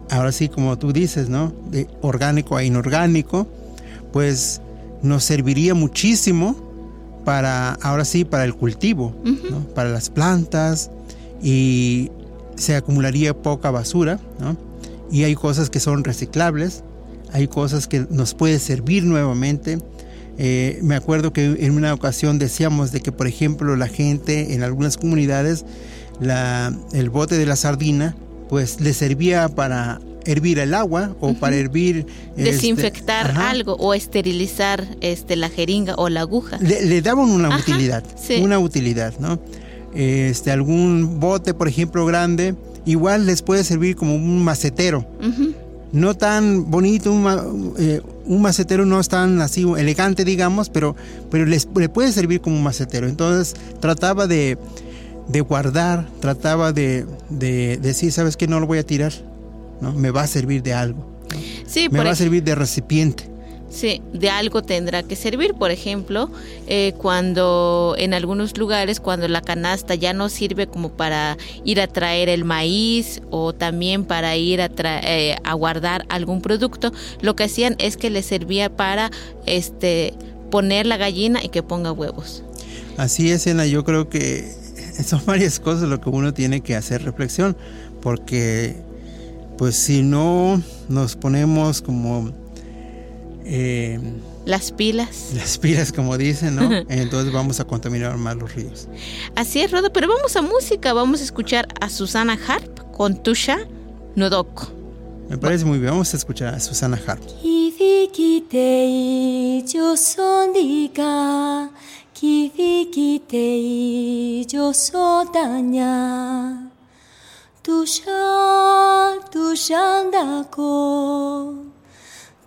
ahora 0.09 0.31
sí 0.31 0.49
como 0.49 0.77
tú 0.77 0.93
dices, 0.93 1.29
¿no? 1.29 1.53
De 1.69 1.87
orgánico 2.01 2.57
a 2.57 2.63
inorgánico, 2.63 3.47
pues 4.11 4.61
nos 5.01 5.23
serviría 5.23 5.73
muchísimo 5.73 6.55
para, 7.25 7.73
ahora 7.73 8.05
sí, 8.05 8.25
para 8.25 8.45
el 8.45 8.55
cultivo, 8.55 9.15
uh 9.23 9.27
-huh. 9.27 9.49
¿no? 9.51 9.59
para 9.73 9.89
las 9.89 10.09
plantas 10.09 10.91
y 11.41 12.11
se 12.55 12.75
acumularía 12.75 13.33
poca 13.33 13.71
basura, 13.71 14.19
¿no? 14.39 14.55
Y 15.11 15.23
hay 15.23 15.35
cosas 15.35 15.69
que 15.69 15.79
son 15.79 16.03
reciclables, 16.03 16.83
hay 17.31 17.47
cosas 17.47 17.87
que 17.87 18.05
nos 18.09 18.33
puede 18.33 18.59
servir 18.59 19.03
nuevamente, 19.03 19.79
eh, 20.37 20.79
me 20.81 20.95
acuerdo 20.95 21.31
que 21.31 21.45
en 21.59 21.71
una 21.71 21.93
ocasión 21.93 22.39
decíamos 22.39 22.91
de 22.91 23.01
que, 23.01 23.11
por 23.11 23.27
ejemplo, 23.27 23.75
la 23.75 23.87
gente 23.87 24.53
en 24.53 24.63
algunas 24.63 24.97
comunidades, 24.97 25.65
la, 26.19 26.75
el 26.93 27.09
bote 27.09 27.37
de 27.37 27.45
la 27.45 27.55
sardina, 27.55 28.15
pues 28.49 28.79
le 28.81 28.93
servía 28.93 29.49
para 29.49 29.99
hervir 30.25 30.59
el 30.59 30.73
agua 30.73 31.15
o 31.19 31.27
uh 31.27 31.31
-huh. 31.31 31.39
para 31.39 31.55
hervir 31.55 32.05
desinfectar 32.37 33.27
este, 33.27 33.39
algo 33.41 33.73
o 33.73 33.93
esterilizar 33.93 34.87
este 35.01 35.35
la 35.35 35.49
jeringa 35.49 35.95
o 35.95 36.07
la 36.07 36.21
aguja 36.21 36.57
le, 36.61 36.85
le 36.85 37.01
daban 37.01 37.29
una 37.29 37.49
ajá, 37.49 37.59
utilidad 37.59 38.03
sí. 38.15 38.35
una 38.41 38.57
utilidad 38.57 39.13
no 39.19 39.37
este 39.93 40.51
algún 40.51 41.19
bote 41.19 41.53
por 41.53 41.67
ejemplo 41.67 42.05
grande 42.05 42.55
igual 42.85 43.25
les 43.25 43.41
puede 43.41 43.65
servir 43.65 43.97
como 43.97 44.15
un 44.15 44.43
macetero 44.45 44.99
uh 44.99 45.25
-huh. 45.25 45.53
no 45.91 46.13
tan 46.15 46.71
bonito 46.71 47.11
un, 47.11 47.73
eh, 47.77 47.99
un 48.25 48.41
macetero 48.41 48.85
no 48.85 48.99
es 48.99 49.09
tan 49.09 49.41
así 49.41 49.65
elegante, 49.77 50.25
digamos, 50.25 50.69
pero, 50.69 50.95
pero 51.29 51.45
les, 51.45 51.67
le 51.75 51.89
puede 51.89 52.11
servir 52.11 52.41
como 52.41 52.55
un 52.55 52.63
macetero. 52.63 53.07
Entonces 53.07 53.55
trataba 53.79 54.27
de, 54.27 54.57
de 55.27 55.41
guardar, 55.41 56.07
trataba 56.19 56.73
de, 56.73 57.05
de, 57.29 57.77
decir, 57.77 58.11
¿sabes 58.11 58.37
qué? 58.37 58.47
No 58.47 58.59
lo 58.59 58.67
voy 58.67 58.77
a 58.77 58.85
tirar, 58.85 59.13
¿no? 59.81 59.93
Me 59.93 60.11
va 60.11 60.21
a 60.21 60.27
servir 60.27 60.63
de 60.63 60.73
algo. 60.73 61.05
Sí, 61.65 61.89
Me 61.89 62.03
va 62.03 62.11
a 62.11 62.15
servir 62.15 62.43
de 62.43 62.55
recipiente. 62.55 63.32
Sí, 63.73 64.03
de 64.13 64.29
algo 64.29 64.61
tendrá 64.61 65.01
que 65.01 65.15
servir. 65.15 65.55
Por 65.55 65.71
ejemplo, 65.71 66.29
eh, 66.67 66.93
cuando 66.99 67.95
en 67.97 68.13
algunos 68.13 68.55
lugares, 68.55 68.99
cuando 68.99 69.27
la 69.27 69.41
canasta 69.41 69.95
ya 69.95 70.13
no 70.13 70.29
sirve 70.29 70.67
como 70.67 70.91
para 70.91 71.37
ir 71.65 71.81
a 71.81 71.87
traer 71.87 72.29
el 72.29 72.45
maíz 72.45 73.23
o 73.31 73.51
también 73.51 74.05
para 74.05 74.37
ir 74.37 74.61
a, 74.61 74.69
eh, 74.75 75.37
a 75.43 75.53
guardar 75.55 76.05
algún 76.09 76.39
producto, 76.39 76.93
lo 77.21 77.35
que 77.35 77.45
hacían 77.45 77.75
es 77.79 77.97
que 77.97 78.11
le 78.11 78.21
servía 78.21 78.69
para 78.69 79.09
este 79.47 80.13
poner 80.51 80.85
la 80.85 80.97
gallina 80.97 81.43
y 81.43 81.49
que 81.49 81.63
ponga 81.63 81.91
huevos. 81.91 82.43
Así 82.97 83.31
es, 83.31 83.47
Ena. 83.47 83.65
Yo 83.65 83.83
creo 83.83 84.07
que 84.07 84.53
son 85.03 85.25
varias 85.25 85.59
cosas 85.59 85.89
lo 85.89 85.99
que 85.99 86.11
uno 86.11 86.31
tiene 86.31 86.61
que 86.61 86.75
hacer 86.75 87.03
reflexión, 87.03 87.57
porque 88.03 88.75
pues 89.57 89.75
si 89.75 90.03
no 90.03 90.61
nos 90.89 91.15
ponemos 91.15 91.81
como 91.81 92.42
eh, 93.45 93.99
las 94.45 94.71
pilas. 94.71 95.31
Las 95.35 95.57
pilas, 95.57 95.91
como 95.91 96.17
dicen, 96.17 96.55
¿no? 96.55 96.69
Entonces 96.89 97.31
vamos 97.31 97.59
a 97.59 97.65
contaminar 97.65 98.17
más 98.17 98.35
los 98.35 98.53
ríos. 98.53 98.87
Así 99.35 99.61
es, 99.61 99.71
Rodo, 99.71 99.91
pero 99.91 100.07
vamos 100.07 100.35
a 100.35 100.41
música. 100.41 100.93
Vamos 100.93 101.21
a 101.21 101.23
escuchar 101.23 101.67
a 101.79 101.89
Susana 101.89 102.37
Harp 102.47 102.91
con 102.91 103.21
Tusha 103.21 103.67
Nodoko. 104.15 104.71
Me 105.29 105.37
parece 105.37 105.65
muy 105.65 105.79
bien. 105.79 105.91
Vamos 105.91 106.13
a 106.13 106.17
escuchar 106.17 106.53
a 106.53 106.59
Susana 106.59 106.99
Harp. 107.07 107.23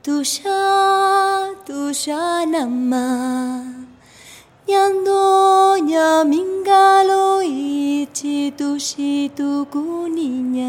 തുഷാ 0.06 0.58
തുഷാനമ്മ 1.68 2.94
ഞാന്തോ 4.70 5.22
ഞാമിങ്കാലോ 5.90 7.24
ഈച്ചി 7.64 8.36
തുഷി 8.60 9.14
തുകുനിഞ്ഞ 9.38 10.60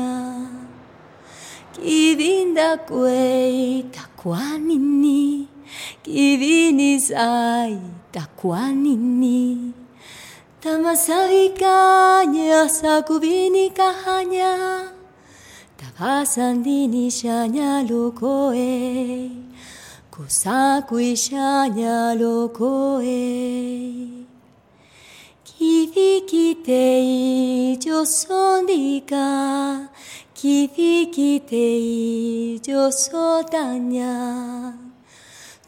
കിവിന്താ 1.75 2.69
കുവൈ 2.89 3.53
തക്വാനിന്നി 3.97 5.21
kivini 6.05 6.91
sai 6.99 7.75
takwanini 8.11 9.73
tamasavika 10.61 11.75
nyasakuvini 12.25 13.65
kahanya 13.69 14.51
Takasandini 15.97 17.09
shanya 17.09 17.81
lokoe 17.89 19.31
Kusakuishanya 20.11 22.13
lokoe 22.13 23.17
Kivikitei 25.43 27.07
josondika 27.77 29.89
Kivikitei 30.33 31.79
josodanya 32.59 34.13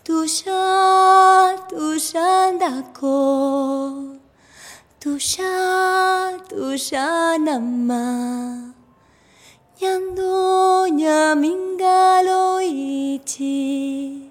Tusha, 0.04 1.58
tushandako 1.70 3.18
Tusha, 5.00 6.40
tusha 6.50 7.38
nyamingalo 10.92 12.60
ichi 12.62 14.30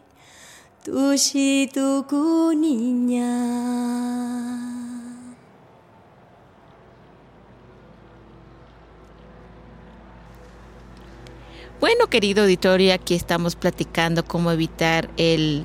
Bueno, 11.80 12.08
querido 12.10 12.42
auditorio, 12.42 12.92
aquí 12.92 13.14
estamos 13.14 13.56
platicando 13.56 14.24
cómo 14.24 14.50
evitar 14.52 15.08
el, 15.16 15.64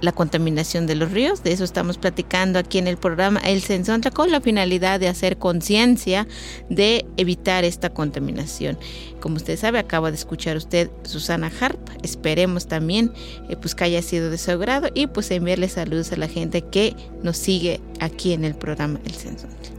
la 0.00 0.12
contaminación 0.12 0.86
de 0.86 0.94
los 0.94 1.10
ríos. 1.10 1.42
De 1.42 1.52
eso 1.52 1.64
estamos 1.64 1.98
platicando 1.98 2.58
aquí 2.58 2.78
en 2.78 2.86
el 2.86 2.96
programa 2.96 3.40
El 3.40 3.60
Sensontra 3.62 4.10
con 4.10 4.30
la 4.30 4.40
finalidad 4.40 5.00
de 5.00 5.08
hacer 5.08 5.38
conciencia 5.38 6.26
de 6.68 7.06
evitar 7.16 7.64
esta 7.64 7.90
contaminación. 7.90 8.78
Como 9.20 9.36
usted 9.36 9.58
sabe, 9.58 9.78
acaba 9.78 10.10
de 10.10 10.16
escuchar 10.16 10.56
usted 10.56 10.90
Susana 11.04 11.50
Harp. 11.60 11.78
Esperemos 12.02 12.66
también 12.66 13.12
eh, 13.48 13.56
pues 13.56 13.74
que 13.74 13.84
haya 13.84 14.02
sido 14.02 14.30
de 14.30 14.38
su 14.38 14.50
agrado 14.50 14.88
y 14.94 15.06
pues 15.06 15.30
enviarle 15.30 15.68
saludos 15.68 16.12
a 16.12 16.16
la 16.16 16.28
gente 16.28 16.62
que 16.62 16.96
nos 17.22 17.36
sigue 17.36 17.80
aquí 18.00 18.32
en 18.32 18.44
el 18.44 18.54
programa 18.54 19.00
El 19.04 19.14
Sensontra. 19.14 19.70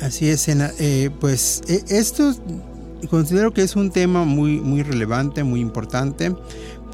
Así 0.00 0.28
es. 0.28 0.46
Eh, 0.48 1.10
pues 1.20 1.62
eh, 1.68 1.82
esto 1.88 2.34
considero 3.08 3.52
que 3.52 3.62
es 3.62 3.76
un 3.76 3.90
tema 3.90 4.24
muy, 4.24 4.60
muy 4.60 4.82
relevante, 4.82 5.44
muy 5.44 5.60
importante, 5.60 6.34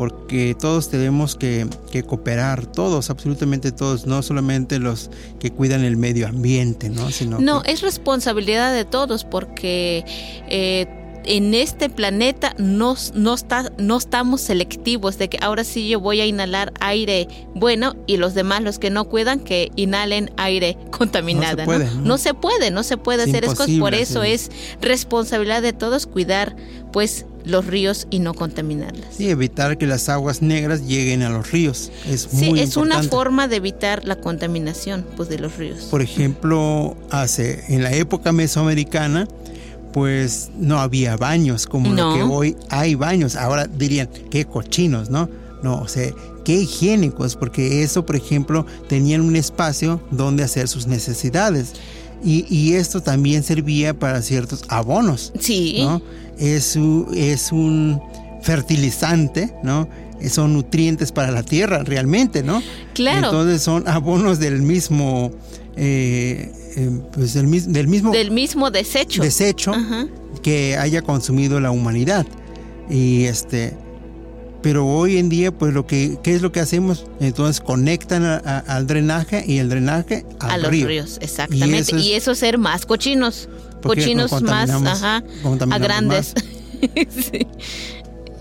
porque 0.02 0.56
todos 0.58 0.90
tenemos 0.90 1.36
que, 1.36 1.68
que, 1.92 2.02
cooperar, 2.02 2.66
todos, 2.66 3.08
absolutamente 3.08 3.70
todos, 3.70 4.04
no 4.04 4.20
solamente 4.24 4.80
los 4.80 5.12
que 5.38 5.52
cuidan 5.52 5.84
el 5.84 5.96
medio 5.96 6.26
ambiente, 6.26 6.90
¿no? 6.90 7.12
Sino 7.12 7.38
no, 7.38 7.62
que, 7.62 7.70
es 7.70 7.82
responsabilidad 7.82 8.74
de 8.74 8.84
todos, 8.84 9.22
porque 9.22 10.04
eh, 10.48 10.88
en 11.24 11.54
este 11.54 11.88
planeta 11.88 12.52
no, 12.58 12.96
no, 13.14 13.34
está, 13.34 13.70
no 13.78 13.96
estamos 13.96 14.40
selectivos 14.40 15.18
de 15.18 15.28
que 15.28 15.38
ahora 15.40 15.62
sí 15.62 15.88
yo 15.88 16.00
voy 16.00 16.20
a 16.20 16.26
inhalar 16.26 16.72
aire 16.80 17.28
bueno 17.54 17.94
y 18.08 18.16
los 18.16 18.34
demás, 18.34 18.60
los 18.62 18.80
que 18.80 18.90
no 18.90 19.04
cuidan, 19.04 19.38
que 19.38 19.70
inhalen 19.76 20.32
aire 20.36 20.76
contaminado. 20.90 21.58
No 21.58 21.62
se 21.62 21.64
puede, 21.64 21.90
¿no? 21.94 22.18
se 22.18 22.34
puede, 22.34 22.70
no 22.72 22.82
se 22.82 22.96
puede 22.96 23.22
Es 23.22 23.28
hacer 23.28 23.46
cosas. 23.46 23.70
Por 23.78 23.94
eso 23.94 24.24
es 24.24 24.50
responsabilidad 24.80 25.62
de 25.62 25.72
todos 25.72 26.06
cuidar 26.06 26.56
pues 26.92 27.24
los 27.44 27.66
ríos 27.66 28.06
y 28.10 28.18
no 28.20 28.34
contaminarlas. 28.34 29.06
sí, 29.16 29.28
evitar 29.28 29.78
que 29.78 29.86
las 29.86 30.08
aguas 30.08 30.42
negras 30.42 30.86
lleguen 30.86 31.22
a 31.22 31.28
los 31.30 31.50
ríos. 31.50 31.90
Es 32.08 32.28
Sí, 32.30 32.50
muy 32.50 32.60
es 32.60 32.76
una 32.76 32.86
importante. 32.96 33.08
forma 33.08 33.48
de 33.48 33.56
evitar 33.56 34.04
la 34.06 34.16
contaminación 34.16 35.04
pues 35.16 35.28
de 35.28 35.38
los 35.38 35.56
ríos. 35.56 35.84
Por 35.90 36.02
ejemplo, 36.02 36.96
hace 37.10 37.64
en 37.68 37.82
la 37.82 37.92
época 37.92 38.32
mesoamericana, 38.32 39.26
pues 39.92 40.50
no 40.56 40.78
había 40.78 41.16
baños 41.16 41.66
como 41.66 41.90
No. 41.92 42.10
lo 42.10 42.16
que 42.16 42.22
hoy 42.22 42.56
hay 42.70 42.94
baños. 42.94 43.36
Ahora 43.36 43.66
dirían, 43.66 44.08
qué 44.30 44.44
cochinos, 44.46 45.10
¿no? 45.10 45.28
No, 45.62 45.80
o 45.80 45.86
sea, 45.88 46.10
qué 46.44 46.54
higiénicos, 46.54 47.36
porque 47.36 47.82
eso, 47.82 48.04
por 48.06 48.16
ejemplo, 48.16 48.66
tenían 48.88 49.20
un 49.20 49.36
espacio 49.36 50.00
donde 50.10 50.42
hacer 50.42 50.66
sus 50.66 50.86
necesidades. 50.86 51.74
Y, 52.24 52.46
y 52.48 52.74
esto 52.74 53.02
también 53.02 53.42
servía 53.42 53.94
para 53.94 54.22
ciertos 54.22 54.62
abonos, 54.68 55.32
Sí. 55.38 55.76
¿no? 55.80 56.00
Es, 56.38 56.76
un- 56.76 57.08
es 57.14 57.52
un 57.52 58.00
fertilizante, 58.42 59.52
¿no? 59.62 59.88
Son 60.28 60.52
nutrientes 60.54 61.10
para 61.10 61.32
la 61.32 61.42
tierra, 61.42 61.82
realmente, 61.82 62.42
¿no? 62.44 62.62
Claro. 62.94 63.26
Entonces 63.26 63.62
son 63.62 63.88
abonos 63.88 64.38
del 64.38 64.62
mismo, 64.62 65.32
eh, 65.76 66.52
eh, 66.76 66.90
pues 67.12 67.34
del, 67.34 67.48
mis- 67.48 67.66
del 67.72 67.88
mismo 67.88 68.12
Del 68.12 68.30
mismo 68.30 68.70
desecho. 68.70 69.20
desecho 69.22 69.72
Ajá. 69.72 70.06
que 70.42 70.76
haya 70.76 71.02
consumido 71.02 71.58
la 71.60 71.70
humanidad. 71.72 72.24
Y 72.88 73.24
este, 73.24 73.74
pero 74.62 74.86
hoy 74.86 75.18
en 75.18 75.28
día, 75.28 75.50
pues 75.52 75.74
lo 75.74 75.86
que, 75.86 76.18
¿qué 76.22 76.34
es 76.34 76.40
lo 76.42 76.52
que 76.52 76.60
hacemos? 76.60 77.04
Entonces 77.20 77.60
conectan 77.60 78.24
a- 78.24 78.36
a- 78.44 78.58
al 78.60 78.86
drenaje 78.86 79.44
y 79.46 79.58
el 79.58 79.68
drenaje 79.68 80.24
al 80.40 80.50
a 80.52 80.56
los 80.58 80.70
río. 80.70 80.86
ríos, 80.86 81.18
exactamente. 81.20 81.96
Y 81.96 81.98
Y 82.00 82.12
eso 82.12 82.16
eso, 82.16 82.32
es- 82.32 82.38
ser 82.38 82.58
más 82.58 82.86
cochinos, 82.86 83.48
cochinos 83.82 84.40
más, 84.42 84.70
ajá, 84.70 85.22
a 85.70 85.78
grandes. 85.78 86.34
Sí. 87.10 87.46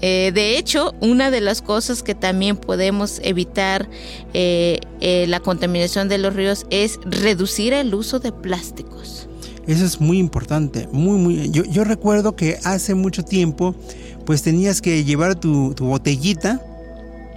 Eh, 0.03 0.31
de 0.33 0.57
hecho, 0.57 0.95
una 0.99 1.29
de 1.29 1.41
las 1.41 1.61
cosas 1.61 2.01
que 2.01 2.15
también 2.15 2.57
podemos 2.57 3.19
evitar 3.23 3.87
eh, 4.33 4.79
eh, 4.99 5.25
la 5.27 5.39
contaminación 5.41 6.09
de 6.09 6.17
los 6.17 6.33
ríos 6.33 6.65
es 6.71 6.97
reducir 7.05 7.73
el 7.73 7.93
uso 7.93 8.19
de 8.19 8.31
plásticos. 8.31 9.27
Eso 9.67 9.85
es 9.85 10.01
muy 10.01 10.17
importante, 10.17 10.87
muy, 10.91 11.19
muy. 11.19 11.51
Yo, 11.51 11.63
yo 11.65 11.83
recuerdo 11.83 12.35
que 12.35 12.57
hace 12.63 12.95
mucho 12.95 13.23
tiempo, 13.23 13.75
pues 14.25 14.41
tenías 14.41 14.81
que 14.81 15.03
llevar 15.03 15.35
tu, 15.35 15.73
tu 15.73 15.85
botellita 15.85 16.61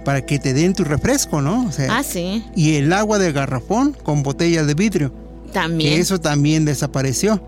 para 0.03 0.25
que 0.25 0.37
te 0.39 0.53
den 0.53 0.73
tu 0.73 0.83
refresco, 0.83 1.41
¿no? 1.41 1.65
O 1.67 1.71
sea, 1.71 1.97
Ah, 1.97 2.03
sí, 2.03 2.43
y 2.55 2.75
el 2.75 2.93
agua 2.93 3.17
de 3.17 3.31
garrafón 3.31 3.93
con 4.03 4.21
botella 4.23 4.63
de 4.63 4.73
vidrio. 4.75 5.11
también. 5.51 5.93
que 5.95 5.99
eso 5.99 6.19
también 6.19 6.65
desapareció. 6.65 7.41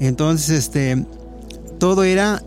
Entonces, 0.00 0.50
este, 0.50 1.04
todo 1.78 2.04
era 2.04 2.42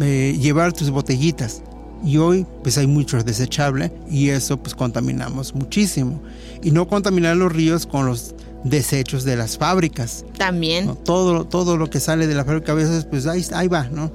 eh, 0.00 0.36
llevar 0.40 0.72
tus 0.72 0.90
botellitas. 0.90 1.62
Y 2.04 2.18
hoy, 2.18 2.46
pues 2.62 2.76
hay 2.78 2.86
mucho 2.86 3.22
desechable 3.22 3.90
y 4.10 4.28
eso, 4.28 4.58
pues 4.58 4.74
contaminamos 4.74 5.54
muchísimo. 5.54 6.20
Y 6.62 6.70
no 6.70 6.86
contaminar 6.86 7.36
los 7.36 7.50
ríos 7.52 7.86
con 7.86 8.06
los 8.06 8.34
desechos 8.64 9.24
de 9.24 9.36
las 9.36 9.56
fábricas. 9.58 10.24
También. 10.36 10.86
¿no? 10.86 10.94
Todo, 10.94 11.44
todo 11.46 11.76
lo 11.76 11.88
que 11.88 11.98
sale 12.00 12.26
de 12.26 12.34
la 12.34 12.44
fábrica 12.44 12.72
a 12.72 12.74
veces, 12.74 13.04
pues 13.06 13.26
ahí, 13.26 13.44
ahí 13.54 13.68
va, 13.68 13.88
¿no? 13.90 14.12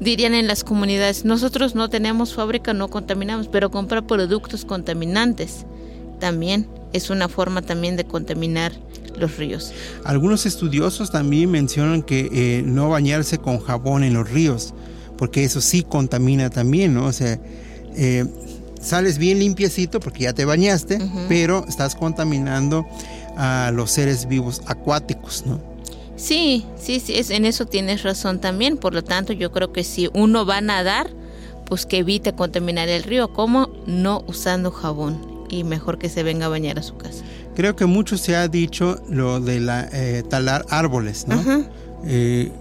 Dirían 0.00 0.34
en 0.34 0.46
las 0.46 0.62
comunidades, 0.62 1.24
nosotros 1.24 1.74
no 1.74 1.90
tenemos 1.90 2.34
fábrica, 2.34 2.72
no 2.72 2.88
contaminamos, 2.88 3.48
pero 3.48 3.70
comprar 3.70 4.06
productos 4.06 4.64
contaminantes 4.64 5.66
también 6.20 6.68
es 6.92 7.10
una 7.10 7.28
forma 7.28 7.62
también 7.62 7.96
de 7.96 8.04
contaminar 8.04 8.72
los 9.18 9.36
ríos. 9.36 9.72
Algunos 10.04 10.46
estudiosos 10.46 11.10
también 11.10 11.50
mencionan 11.50 12.02
que 12.02 12.28
eh, 12.32 12.62
no 12.64 12.88
bañarse 12.88 13.38
con 13.38 13.58
jabón 13.58 14.04
en 14.04 14.14
los 14.14 14.30
ríos, 14.30 14.74
porque 15.16 15.44
eso 15.44 15.60
sí 15.60 15.82
contamina 15.82 16.50
también, 16.50 16.94
¿no? 16.94 17.06
O 17.06 17.12
sea, 17.12 17.38
eh, 17.96 18.24
sales 18.80 19.18
bien 19.18 19.40
limpiecito 19.40 20.00
porque 20.00 20.24
ya 20.24 20.32
te 20.32 20.44
bañaste, 20.44 20.98
pero 21.28 21.64
estás 21.68 21.94
contaminando 21.96 22.86
a 23.36 23.72
los 23.74 23.90
seres 23.90 24.28
vivos 24.28 24.62
acuáticos, 24.66 25.44
¿no? 25.46 25.60
Sí, 26.18 26.66
sí, 26.76 27.00
sí, 27.00 27.14
es, 27.14 27.30
en 27.30 27.44
eso 27.44 27.64
tienes 27.64 28.02
razón 28.02 28.40
también. 28.40 28.76
Por 28.76 28.92
lo 28.92 29.02
tanto, 29.02 29.32
yo 29.32 29.52
creo 29.52 29.72
que 29.72 29.84
si 29.84 30.10
uno 30.12 30.44
va 30.44 30.58
a 30.58 30.60
nadar, 30.60 31.08
pues 31.64 31.86
que 31.86 31.98
evite 31.98 32.32
contaminar 32.34 32.88
el 32.88 33.04
río, 33.04 33.32
como 33.32 33.70
no 33.86 34.24
usando 34.26 34.70
jabón 34.70 35.46
y 35.48 35.64
mejor 35.64 35.98
que 35.98 36.08
se 36.08 36.22
venga 36.22 36.46
a 36.46 36.48
bañar 36.48 36.78
a 36.78 36.82
su 36.82 36.96
casa. 36.96 37.24
Creo 37.54 37.76
que 37.76 37.86
mucho 37.86 38.18
se 38.18 38.36
ha 38.36 38.48
dicho 38.48 39.00
lo 39.08 39.40
de 39.40 39.60
la, 39.60 39.88
eh, 39.92 40.22
talar 40.28 40.66
árboles, 40.70 41.26
¿no? 41.28 41.36
Ajá. 41.36 41.62
Eh, 42.04 42.52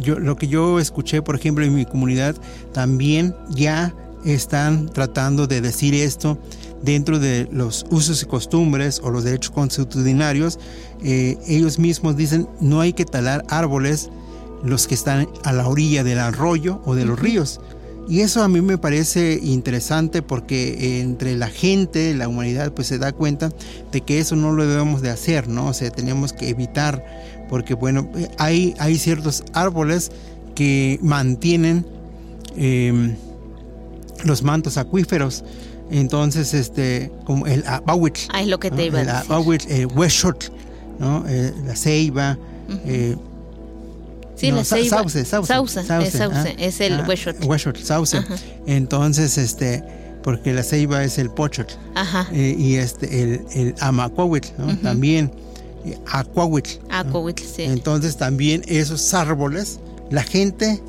yo, 0.00 0.18
lo 0.18 0.36
que 0.36 0.48
yo 0.48 0.78
escuché, 0.78 1.22
por 1.22 1.34
ejemplo, 1.34 1.64
en 1.64 1.74
mi 1.74 1.84
comunidad, 1.84 2.36
también 2.72 3.34
ya 3.50 3.94
están 4.24 4.88
tratando 4.88 5.46
de 5.46 5.60
decir 5.60 5.94
esto 5.94 6.38
dentro 6.82 7.18
de 7.18 7.48
los 7.50 7.86
usos 7.90 8.22
y 8.22 8.26
costumbres 8.26 9.00
o 9.02 9.10
los 9.10 9.24
derechos 9.24 9.50
consuetudinarios. 9.50 10.58
Eh, 11.04 11.36
ellos 11.48 11.78
mismos 11.78 12.16
dicen 12.16 12.48
no 12.60 12.80
hay 12.80 12.92
que 12.92 13.04
talar 13.04 13.44
árboles 13.48 14.10
los 14.64 14.86
que 14.86 14.94
están 14.94 15.28
a 15.42 15.52
la 15.52 15.66
orilla 15.66 16.04
del 16.04 16.20
arroyo 16.20 16.80
o 16.84 16.94
de 16.94 17.04
los 17.04 17.18
ríos, 17.18 17.60
Y 18.08 18.20
eso 18.20 18.42
a 18.42 18.48
mí 18.48 18.60
me 18.60 18.78
parece 18.78 19.38
interesante 19.42 20.22
porque 20.22 21.00
entre 21.00 21.36
la 21.36 21.48
gente, 21.48 22.14
la 22.14 22.26
humanidad, 22.28 22.72
pues 22.72 22.88
se 22.88 22.98
da 22.98 23.12
cuenta 23.12 23.50
de 23.92 24.00
que 24.00 24.18
eso 24.18 24.34
no 24.36 24.52
lo 24.52 24.66
debemos 24.66 25.02
de 25.02 25.10
hacer, 25.10 25.48
¿no? 25.48 25.68
O 25.68 25.72
sea, 25.72 25.90
tenemos 25.90 26.32
que 26.32 26.48
evitar, 26.48 27.04
porque 27.48 27.74
bueno, 27.74 28.08
hay, 28.38 28.74
hay 28.78 28.98
ciertos 28.98 29.44
árboles 29.52 30.10
que 30.56 30.98
mantienen 31.02 31.86
eh, 32.56 33.16
los 34.24 34.42
mantos 34.42 34.76
acuíferos. 34.78 35.44
Entonces, 35.90 36.54
este, 36.54 37.10
como 37.24 37.46
el 37.46 37.64
abahuitl. 37.66 38.20
Ah, 38.32 38.42
es 38.42 38.48
lo 38.48 38.58
que 38.58 38.70
te 38.70 38.86
iba 38.86 38.98
a 38.98 39.02
El 39.02 39.06
decir. 39.08 39.22
abahuitl, 39.32 39.70
el 39.70 39.86
huexotl, 39.86 40.46
¿no? 40.98 41.24
Eh, 41.28 41.52
la 41.66 41.76
ceiba. 41.76 42.38
eh, 42.86 43.16
Sí, 44.36 44.50
no, 44.50 44.56
la 44.56 44.64
sa- 44.64 44.76
ceiba. 44.76 44.88
Sauce, 44.98 45.24
sauce. 45.24 45.46
Sauce, 45.46 45.80
es 45.80 45.86
sauce, 45.86 46.36
ah, 46.48 46.54
es 46.58 46.80
el 46.80 46.94
ah, 46.94 47.06
sauce. 47.84 48.18
Ajá. 48.18 48.34
Entonces, 48.66 49.38
este, 49.38 49.84
porque 50.22 50.52
la 50.52 50.62
ceiba 50.62 51.04
es 51.04 51.18
el 51.18 51.30
pochotl. 51.30 51.74
Ajá. 51.94 52.26
eh, 52.32 52.56
y 52.58 52.74
este, 52.76 53.22
el, 53.22 53.40
el 53.54 53.74
amacuahuitl, 53.80 54.48
¿no? 54.58 54.76
También, 54.78 55.30
eh, 55.84 55.96
acuahuitl. 56.10 56.70
¿no? 56.88 56.94
Acuahuitl, 56.96 57.42
sí. 57.44 57.62
Entonces, 57.64 58.16
también 58.16 58.62
esos 58.66 59.12
árboles, 59.14 59.78
la 60.10 60.22
gente 60.24 60.82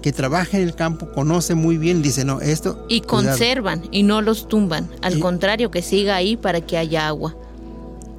que 0.00 0.12
trabaja 0.12 0.56
en 0.58 0.62
el 0.64 0.74
campo 0.74 1.10
conoce 1.12 1.54
muy 1.54 1.76
bien, 1.78 2.00
dice, 2.00 2.24
no, 2.24 2.40
esto. 2.40 2.86
Y 2.88 3.00
cuidado". 3.00 3.28
conservan 3.30 3.82
y 3.90 4.02
no 4.02 4.22
los 4.22 4.48
tumban. 4.48 4.88
Al 5.02 5.18
Y- 5.18 5.20
contrario, 5.20 5.70
que 5.70 5.82
siga 5.82 6.14
ahí 6.16 6.36
para 6.36 6.60
que 6.62 6.78
haya 6.78 7.06
agua. 7.08 7.34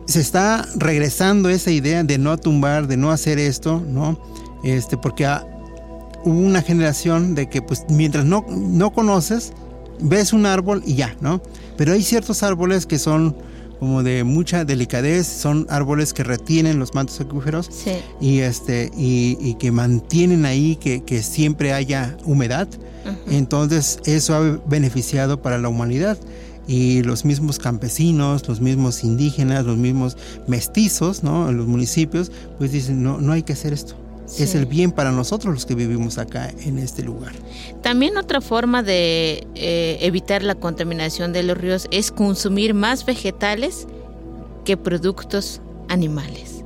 Se 0.06 0.20
está 0.22 0.68
regresando 0.76 1.49
esa 1.49 1.72
idea 1.72 2.03
de 2.03 2.18
no 2.18 2.38
tumbar, 2.38 2.88
de 2.88 2.97
no 2.97 3.12
hacer 3.12 3.39
esto, 3.39 3.82
¿no? 3.88 4.20
Este, 4.64 4.97
porque 4.97 5.26
ah, 5.26 5.45
hubo 6.24 6.39
una 6.39 6.62
generación 6.62 7.36
de 7.36 7.49
que, 7.49 7.62
pues, 7.62 7.86
mientras 7.89 8.26
no, 8.26 8.45
no 8.49 8.91
conoces, 8.93 9.53
ves 9.99 10.34
un 10.34 10.45
árbol 10.45 10.84
y 10.86 10.95
ya, 10.95 11.16
¿no? 11.22 11.41
Pero 11.78 11.93
hay 11.93 12.03
ciertos 12.03 12.43
árboles 12.43 12.86
que 12.86 12.99
son 12.99 13.36
como 13.80 14.03
de 14.03 14.24
mucha 14.24 14.64
delicadez, 14.64 15.28
son 15.28 15.68
árboles 15.70 16.14
que 16.14 16.24
retienen 16.24 16.80
los 16.80 16.93
mantos 16.93 17.20
acuíferos 17.20 17.70
Sí. 17.70 17.91
y 18.22 18.39
este 18.39 18.89
y, 18.97 19.38
y 19.41 19.56
que 19.56 19.70
mantienen 19.72 20.45
ahí 20.45 20.78
que, 20.78 21.03
que 21.03 21.22
siempre 21.22 21.74
haya 21.74 22.16
humedad 22.26 22.70
entonces 23.30 23.99
eso 24.06 24.34
ha 24.34 24.39
beneficiado 24.68 25.41
para 25.41 25.58
la 25.60 25.68
humanidad 25.70 26.18
y 26.68 27.03
los 27.03 27.26
mismos 27.26 27.59
campesinos 27.59 28.47
los 28.47 28.61
mismos 28.61 29.03
indígenas 29.03 29.66
los 29.66 29.78
mismos 29.78 30.18
mestizos 30.47 31.24
no 31.24 31.49
en 31.49 31.57
los 31.57 31.68
municipios 31.68 32.32
pues 32.57 32.72
dicen 32.72 33.03
no 33.03 33.20
no 33.20 33.34
hay 33.34 33.43
que 33.43 33.53
hacer 33.53 33.74
esto 33.74 33.95
es 34.39 34.55
el 34.55 34.66
bien 34.66 34.91
para 34.91 35.11
nosotros 35.11 35.53
los 35.53 35.66
que 35.68 35.76
vivimos 35.76 36.18
acá 36.18 36.51
en 36.66 36.80
este 36.80 37.03
lugar 37.03 37.34
También 37.84 38.18
otra 38.18 38.41
forma 38.41 38.82
de 38.82 39.45
eh, 39.53 39.97
evitar 40.01 40.41
la 40.41 40.55
contaminación 40.55 41.32
de 41.32 41.43
los 41.43 41.55
ríos 41.55 41.88
es 41.91 42.11
consumir 42.11 42.74
más 42.74 43.05
vegetales 43.05 43.88
que 44.66 44.76
productos 44.76 45.61
animales. 45.88 46.63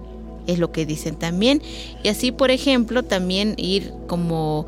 Es 0.47 0.57
lo 0.57 0.71
que 0.71 0.87
dicen 0.87 1.15
también. 1.15 1.61
Y 2.03 2.07
así, 2.07 2.31
por 2.31 2.49
ejemplo, 2.49 3.03
también 3.03 3.53
ir 3.57 3.93
como 4.07 4.65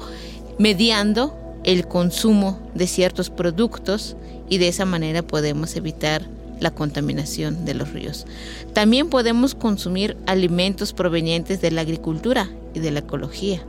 mediando 0.59 1.36
el 1.64 1.88
consumo 1.88 2.59
de 2.76 2.88
ciertos 2.88 3.30
productos 3.30 4.16
y 4.49 4.57
de 4.57 4.68
esa 4.68 4.86
manera 4.86 5.22
podemos 5.22 5.76
evitar 5.76 6.28
la 6.59 6.72
contaminación 6.72 7.66
de 7.66 7.74
los 7.74 7.91
ríos. 7.91 8.26
También 8.74 9.09
podemos 9.09 9.55
consumir 9.55 10.16
alimentos 10.28 10.93
provenientes 10.93 11.59
de 11.62 11.72
la 11.72 11.82
agricultura 11.82 12.49
y 12.74 12.80
de 12.80 12.91
la 12.91 12.99
ecología 12.99 13.62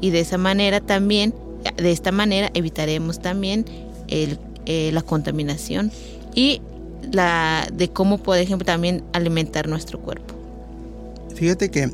y 0.00 0.10
de 0.10 0.20
esa 0.20 0.36
manera 0.38 0.80
también, 0.80 1.34
de 1.76 1.92
esta 1.92 2.12
manera 2.12 2.50
evitaremos 2.54 3.22
también 3.22 3.64
el, 4.08 4.38
eh, 4.66 4.90
la 4.92 5.02
contaminación 5.02 5.92
y 6.34 6.60
la 7.12 7.68
de 7.72 7.88
cómo, 7.88 8.18
por 8.18 8.36
ejemplo, 8.38 8.64
también 8.66 9.04
alimentar 9.12 9.68
nuestro 9.68 10.00
cuerpo. 10.00 10.34
Fíjate 11.34 11.70
que 11.70 11.90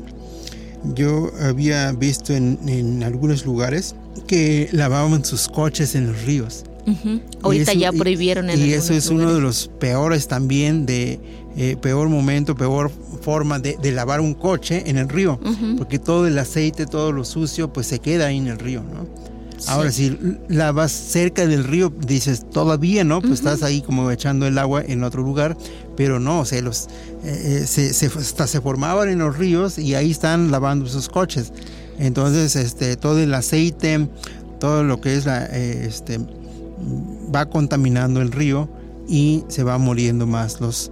yo 0.95 1.31
había 1.41 1.91
visto 1.91 2.33
en, 2.33 2.57
en 2.67 3.03
algunos 3.03 3.45
lugares 3.45 3.95
que 4.25 4.69
lavaban 4.71 5.23
sus 5.25 5.47
coches 5.47 5.95
en 5.95 6.07
los 6.11 6.23
ríos. 6.23 6.63
Ujú. 6.87 7.09
Y 7.09 7.21
Ahorita 7.43 7.71
eso- 7.71 7.79
ya 7.79 7.91
prohibieron 7.91 8.49
en 8.49 8.59
Y 8.59 8.73
eso 8.73 8.93
es 8.93 9.07
uno 9.09 9.19
de 9.19 9.25
lugares. 9.39 9.43
los 9.43 9.67
peores 9.79 10.27
también, 10.27 10.85
de 10.85 11.19
eh, 11.57 11.75
peor 11.81 12.09
momento, 12.09 12.55
peor 12.55 12.91
forma 13.21 13.59
de, 13.59 13.77
de 13.81 13.91
lavar 13.91 14.21
un 14.21 14.33
coche 14.33 14.83
en 14.87 14.97
el 14.97 15.09
río. 15.09 15.39
Ujú. 15.43 15.75
Porque 15.77 15.99
todo 15.99 16.25
el 16.27 16.37
aceite, 16.39 16.85
todo 16.85 17.11
lo 17.11 17.25
sucio, 17.25 17.71
pues 17.73 17.87
se 17.87 17.99
queda 17.99 18.27
ahí 18.27 18.37
en 18.37 18.47
el 18.47 18.59
río, 18.59 18.81
¿no? 18.81 19.05
Ahora, 19.67 19.91
si 19.91 20.17
lavas 20.47 20.89
cerca 20.93 21.45
del 21.45 21.65
río, 21.65 21.91
dices 22.07 22.49
todavía, 22.49 23.03
¿no? 23.03 23.19
Pues 23.19 23.33
estás 23.33 23.61
ahí 23.61 23.81
como 23.81 24.09
echando 24.09 24.47
el 24.47 24.57
agua 24.57 24.81
en 24.87 25.03
otro 25.03 25.21
lugar, 25.21 25.57
pero 25.97 26.17
no, 26.17 26.39
o 26.39 26.45
sea, 26.45 26.61
los, 26.61 26.87
eh, 27.25 27.59
eh, 27.63 27.67
se, 27.67 27.93
se- 27.93 28.05
hasta 28.05 28.47
se 28.47 28.61
formaban 28.61 29.09
en 29.09 29.19
los 29.19 29.37
ríos 29.37 29.77
y 29.77 29.95
ahí 29.95 30.11
están 30.11 30.49
lavando 30.49 30.87
sus 30.87 31.09
coches. 31.09 31.51
Entonces, 31.99 32.55
este, 32.55 32.95
todo 32.95 33.19
el 33.19 33.33
aceite, 33.33 34.07
todo 34.59 34.83
lo 34.83 34.99
que 34.99 35.15
es 35.15 35.25
la, 35.25 35.45
eh, 35.45 35.85
este, 35.87 36.19
va 37.33 37.45
contaminando 37.45 38.21
el 38.21 38.31
río 38.31 38.69
y 39.07 39.43
se 39.49 39.63
va 39.63 39.77
muriendo 39.77 40.25
más 40.25 40.59
los, 40.61 40.91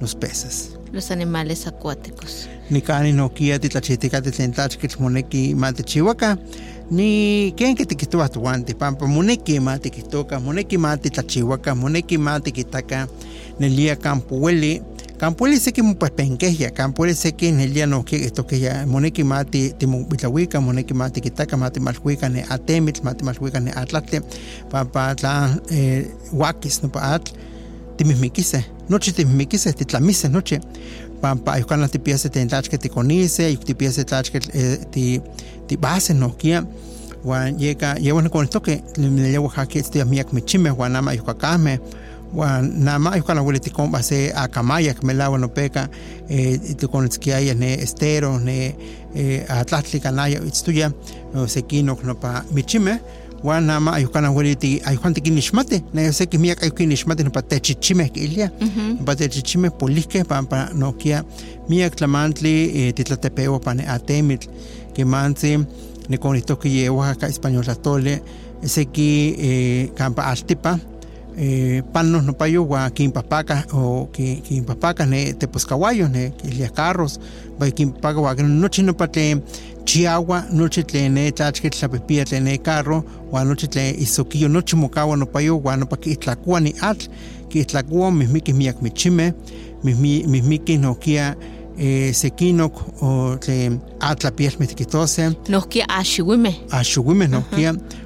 los 0.00 0.14
peces. 0.14 0.76
Los 0.92 1.10
animales 1.10 1.66
acuáticos. 1.66 2.48
ni 2.70 2.80
kani 2.80 3.12
no 3.12 3.28
kia 3.28 3.58
ti 3.58 3.68
tlachitika 3.68 4.22
ti 4.22 4.30
tlen 4.30 4.52
tlachkitl 4.52 4.96
moneki 5.02 5.54
matichiwaka 5.54 6.38
ni 6.90 7.52
ken 7.56 7.74
kitikihtowa 7.76 8.28
toanti 8.28 8.74
pampa 8.74 9.06
moneki 9.06 9.60
matikihtoka 9.60 10.40
moneki 10.40 10.78
matitlachiwaka 10.78 11.74
moneki 11.74 12.18
matikitaka 12.18 13.08
nelia 13.60 13.96
campo 13.96 14.40
ueli 15.22 15.30
campo 15.30 15.44
ueli 15.44 15.60
seki 15.60 15.82
mopehpenkehya 15.82 16.70
campo 16.70 17.02
ueli 17.02 17.14
seki 17.14 17.52
nelia 17.52 17.86
nohki 17.86 18.18
kihtokeya 18.18 18.86
moneki 18.86 19.24
mati 19.24 19.72
timobitlawika 19.78 20.60
moneki 20.60 20.94
matikitaka 20.94 21.56
matimalhuika 21.56 22.28
ne 22.28 22.44
atemitl 22.50 23.02
matimalhuika 23.04 23.60
ne 23.60 23.70
atlahtli 23.70 24.20
pampa 24.70 25.14
tla 25.14 25.58
eh, 25.70 26.06
uakis 26.32 26.82
nopa 26.82 27.02
atl 27.02 27.32
timihmikiseh 27.96 28.64
nochi 28.88 29.12
timihmikiseh 29.12 29.74
titlamiseh 29.74 30.30
nochi 30.30 30.58
pampa 31.20 31.52
ayukan 31.52 31.88
tipiase 31.88 32.28
tlen 32.28 32.48
tlachke 32.48 32.78
tikonise 32.78 33.44
ayuk 33.44 33.64
tipiase 33.64 34.04
tlachke 34.04 34.40
eh, 34.52 34.78
ti 34.90 35.20
tibase 35.66 36.14
nohkia 36.14 36.64
uan 37.24 37.60
yeka 37.60 37.96
yehuan 38.00 38.30
konihtoke 38.30 38.82
nelia 38.98 39.40
oaxaca 39.40 39.78
itztoya 39.78 40.04
miak 40.04 40.32
michimeh 40.32 40.74
uan 42.34 42.84
nama 42.84 42.84
ayukakameh 42.84 42.84
uan 42.84 42.84
nama 42.84 43.10
ayukan 43.10 43.38
aueli 43.38 43.60
tikonpa 43.60 44.02
se 44.02 44.32
akamayak 44.34 45.02
melaua 45.02 45.38
nopeka 45.38 45.88
eh, 46.28 46.60
tikonitzkiaya 46.76 47.54
ne 47.54 47.74
estero 47.74 48.38
ne 48.38 48.74
eh, 49.14 49.44
atlahtli 49.48 50.00
kanaya 50.00 50.40
itztoya 50.44 50.92
sekinok 51.46 52.04
nopa 52.04 52.44
michimeh 52.52 52.98
uan 53.42 53.66
nama 53.66 53.92
ayukan 53.98 54.24
aueli 54.24 54.56
ti 54.56 54.80
ayukan 54.84 55.14
tikinixmati 55.14 55.82
ne 55.92 56.12
seki 56.12 56.38
miak 56.38 56.62
ayukinixmati 56.62 57.24
nopa 57.24 57.42
techichimeh 57.42 58.10
kiilia 58.12 58.50
nopa 58.98 59.16
techichimeh 59.16 59.70
polihkeh 59.70 60.24
pampa 60.24 60.68
nohkia 60.74 61.24
miak 61.68 61.96
tlamantli 61.96 62.70
eh, 62.74 62.94
titlatepewa 62.94 63.60
pa 63.60 63.74
ne 63.74 63.88
atemitl 63.88 64.48
kimantzi 64.94 65.58
nikonihtoki 66.08 66.76
ye 66.76 66.88
oaxaca 66.90 67.28
español 67.28 67.64
tlahtoli 67.64 68.18
seki 68.64 69.10
eh, 69.38 69.90
kampa 69.94 70.22
altipa 70.30 70.78
eh, 71.38 71.82
panos 71.92 72.22
nopayo 72.24 72.64
uan 72.64 72.90
kinpahpakah 72.90 73.64
o 73.74 74.08
ki- 74.12 74.42
kinpahpakah 74.48 75.06
ne 75.06 75.32
teposkahuayos 75.32 76.10
ne 76.10 76.32
carros 76.76 77.18
pa 77.58 77.70
kinpahpaka 77.70 78.20
uan 78.20 78.60
nochi 78.60 78.82
nopa 78.82 79.08
tlen 79.08 79.40
chiawa 79.84 80.44
nochi 80.52 80.82
tlen 80.84 81.12
ne 81.12 81.30
tlachkitl 81.32 81.78
tlapihpia 81.78 82.24
tlen 82.24 82.44
ne 82.44 82.58
carro 82.58 83.04
uan 83.32 83.48
nochi 83.48 83.68
tlen 83.68 83.94
isokiyo 84.02 84.48
nochi 84.48 84.76
mokawa 84.76 85.16
nopayo 85.16 85.56
uan 85.58 85.80
nopa 85.80 85.96
kiihtlakua 85.96 86.60
ni 86.60 86.74
atl 86.80 87.08
kiihtlakua 87.48 88.10
mihmikih 88.10 88.54
miak 88.54 88.82
michimeh 88.82 89.32
mihmi- 89.84 90.26
mihmikih 90.26 90.78
nohkia 90.80 91.34
eh, 91.78 92.14
sekinok 92.14 93.02
o 93.02 93.36
tlen 93.40 93.80
atlapielmeh 94.00 94.68
tikihtoseh 94.68 95.32
Nos 95.48 95.66
que 95.66 95.82
ashiwime. 95.88 96.54
axuwimeh 96.70 97.28
nohkia 97.28 97.70
uan 97.72 97.80
kema 97.80 98.01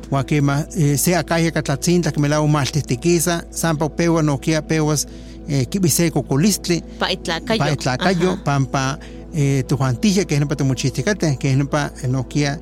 eh, 0.77 0.97
se 0.99 1.17
akaya 1.17 1.51
katlatzintla 1.51 2.13
melaua 2.19 2.49
maltihtikisa 2.49 3.43
sampa 3.51 3.89
pewa 3.89 4.23
nohkia 4.23 4.63
pewas 4.63 5.07
eh, 5.49 5.67
kibi 5.69 5.89
se 5.89 6.11
kokolistli 6.11 6.83
Pa 6.99 7.09
itlacayo. 7.11 7.59
pa 7.59 7.69
itlacayo 7.71 8.31
Ajá. 8.33 8.45
pampa 8.45 8.99
eh, 9.35 9.65
tojuantihya 9.67 10.25
keh 10.25 10.39
nopa 10.41 10.57
tomochihtikateh 10.57 11.39
keh 11.39 11.57
nopa 11.57 11.91
eh, 12.03 12.09
nohkia 12.11 12.59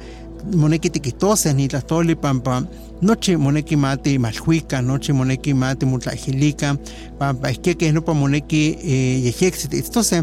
moneki 0.57 0.90
tikihtoseh 0.90 1.55
nitlahtoli 1.55 2.14
pampa 2.16 2.62
nochi 3.03 3.36
moneki 3.36 3.76
mati 3.76 4.18
malhuika 4.18 4.82
nochi 4.82 5.12
moneki 5.12 5.55
mati 5.55 5.86
motlaijilika 5.86 6.76
pampa 7.18 7.51
ihkia 7.51 7.74
keh 7.74 7.92
nopa 7.92 8.14
moneki 8.14 8.78
eh, 8.84 9.24
yehyeksi 9.24 9.68
tiitztoseh 9.68 10.22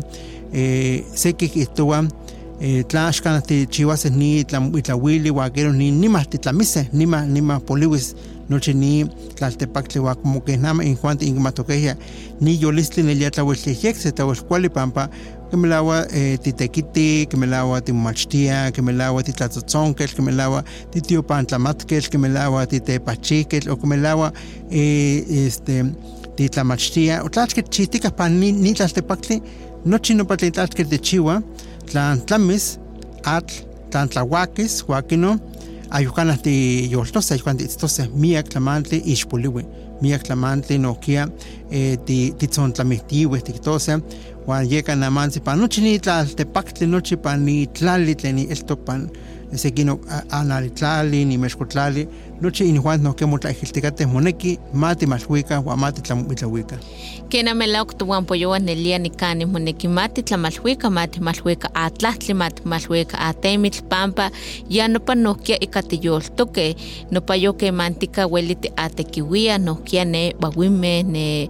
eh, 0.54 1.04
seki 1.14 1.50
kihtowa 1.50 1.98
eh, 2.04 2.10
tla 2.88 3.08
axkan 3.08 3.42
tichiuaseh 3.42 4.12
ni 4.12 4.44
itla- 4.44 4.78
itlauili 4.78 5.32
uan 5.32 5.52
kero 5.52 5.74
ni 5.74 5.92
nimah 5.92 6.26
titlamiseh 6.30 6.86
nimah 6.94 7.26
nimah 7.26 7.60
poliwis 7.60 8.16
noche 8.50 8.74
ni 8.74 9.06
tlaltepactli 9.36 10.00
wa 10.02 10.16
como 10.16 10.42
que 10.42 10.58
nama 10.58 10.84
en 10.84 10.96
Juan 10.96 11.18
ingmatoqueja 11.22 11.96
ni 12.42 12.62
yolistli 12.62 13.04
ni 13.04 13.22
ya 13.22 13.32
tlahueltlijiek 13.32 13.96
se 13.96 14.12
tlahuelcuali 14.12 14.70
pampa 14.70 15.10
que 15.50 15.58
me 15.58 15.68
lawa 15.68 16.08
eh, 16.14 16.38
titequiti, 16.40 17.28
que 17.30 17.36
me 17.38 17.46
lawa 17.46 17.82
timachtia, 17.82 18.72
que 18.72 18.82
me 18.82 18.94
lawa 18.94 19.22
titlatzotzonquel, 19.22 20.14
que 20.16 20.22
me 20.22 20.32
lawa 20.32 20.64
titiopantlamatkel, 20.92 22.10
que 22.10 22.18
me 22.18 22.30
lawa 22.30 22.66
titepachiquel, 22.66 23.70
o 23.70 23.76
que 23.76 23.86
me 23.86 23.98
lawa 23.98 24.32
eh, 24.72 25.26
este, 25.28 25.84
titlamachtia, 26.38 27.22
o 27.26 27.30
tlachke 27.30 27.64
chitica 27.64 28.12
pan 28.12 28.40
ni, 28.40 28.74
tlaltepactli, 28.74 29.42
nochi 29.86 30.14
no 30.16 30.24
patlitlachke 30.24 30.86
techiwa, 30.86 31.42
tlan 31.42 31.44
tlamis, 31.92 32.78
atl, 33.24 33.64
tlan 33.92 34.10
tlahuaquis, 34.10 34.82
huaquino, 34.88 35.38
ayucana 35.92 36.38
ti 36.38 36.88
yoltose, 36.92 37.34
ayucana 37.36 37.60
ti 37.60 37.70
itztose, 37.70 38.08
miak 38.16 38.50
tlamantli 38.50 39.02
ixpoliwi, 39.14 39.66
miak 40.02 40.24
tlamantli 40.24 40.78
nokia, 40.80 41.28
eh, 41.70 41.98
ti 42.06 42.34
titzontlamihtiwe, 42.38 43.42
tiktose, 43.42 44.00
Juan 44.46 44.66
yeka 44.66 44.96
namansi 44.96 45.40
pa 45.40 45.56
nochi 45.56 45.82
ni 45.82 46.00
tlaltepactli 46.00 46.88
nochi 46.88 47.18
pa 47.18 47.36
ni 47.38 47.68
tlali 47.68 48.16
tlen 48.16 48.36
ni 48.36 48.48
eltok 48.50 48.86
pan 48.86 49.06
sekino 49.54 50.00
analitlali 50.32 51.26
ni 51.26 51.38
mexcotlali 51.38 52.08
nochi 52.42 52.66
in 52.70 52.82
Juan 52.82 53.04
no 53.04 53.14
kemo 53.14 53.38
tlaijiltikateh 53.38 54.08
moneki 54.08 54.60
mati 54.74 55.06
malhuika 55.06 55.58
huan 55.58 55.80
mati 55.80 56.02
tlamoitlauika 56.02 56.78
Kena 57.30 57.54
melok 57.56 57.98
tuwan 57.98 58.26
poyowan 58.26 58.64
nelia 58.64 58.98
nikani 58.98 59.46
moneki 59.46 59.88
mati 59.88 60.24
tlamalhuika 60.24 60.90
mati 60.90 61.20
malhuika 61.20 61.76
atlahtli 61.76 62.34
mati 62.34 62.62
malhuika 62.66 63.20
atemitl 63.20 63.82
pampa 63.90 64.32
ya 64.70 64.88
nopa 64.88 65.16
nohkia 65.16 65.60
ika 65.60 65.84
tiyoltoke 65.84 66.76
nopa 67.12 67.36
yoke 67.36 67.72
mantika 67.72 68.28
weliti 68.28 68.72
atekiwia 68.76 69.58
nohkia 69.58 70.06
ne 70.06 70.36
wawimeh 70.42 71.06
ne 71.06 71.50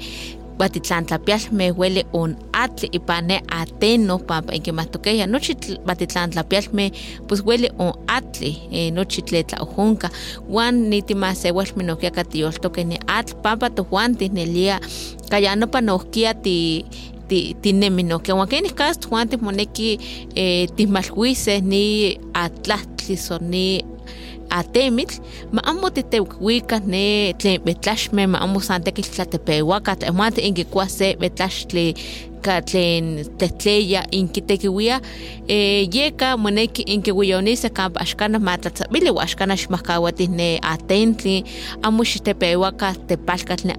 batitlantlapyalmeh 0.62 1.74
hueli 1.78 2.04
on 2.14 2.36
atl 2.54 2.86
ipan 2.98 3.28
ne 3.28 3.38
ateno 3.60 4.18
pampa 4.30 4.54
inkimatokehya 4.54 5.28
nochi 5.28 5.56
batitlantlapyalmeh 5.86 6.92
pues 7.28 7.42
hueli 7.46 7.70
on 7.80 7.94
atli 8.08 8.52
eh, 8.72 8.90
nochi 8.94 9.22
tletlaojonka 9.22 10.10
huan 10.50 10.90
nitimahseualmeh 10.90 11.86
nohkia 11.86 12.12
katiyoltokeh 12.12 12.86
ne 12.86 12.98
atl 13.08 13.36
pampa 13.44 13.70
tojuan 13.70 14.16
tihnelia 14.18 14.80
kaya 15.30 15.56
nopa 15.56 15.82
nohkia 15.82 16.34
ti 16.34 16.86
tinemi 17.62 18.04
nohkia 18.04 18.36
huan 18.36 18.48
kenih 18.48 18.76
kas 18.76 19.00
tojuan 19.00 19.30
timoneki 19.30 19.90
eh, 20.36 20.70
tihmalhuiseh 20.76 21.62
ni 21.64 22.20
atlahtli 22.34 23.18
so 23.18 23.40
ni 23.42 23.82
atemitl 24.60 25.22
ma 25.52 25.62
amo 25.72 25.90
titeuica 25.96 26.80
ne 26.94 27.34
tlen 27.40 27.62
betlaxmeh 27.66 28.28
ma 28.34 28.44
amo 28.46 28.60
san 28.60 28.84
tekitl 28.84 29.12
tlatepeuaka 29.16 29.96
tehuan 30.04 30.34
inkikuah 30.48 30.90
se 30.90 31.16
betlaxtli 31.22 31.86
ka 32.42 32.62
tlen 32.62 33.26
tehtleya 33.38 34.04
inkitekiuia 34.12 35.02
eh, 35.48 35.88
yeka 35.96 36.38
moneki 36.38 36.82
inkiuiyoniseh 36.82 37.72
kampa 37.72 38.02
axkanah 38.02 38.42
matlatzabili 38.42 39.10
ua 39.12 39.24
axkanah 39.24 39.58
xmahkawatih 39.58 40.30
ne 40.30 40.60
atentli 40.62 41.44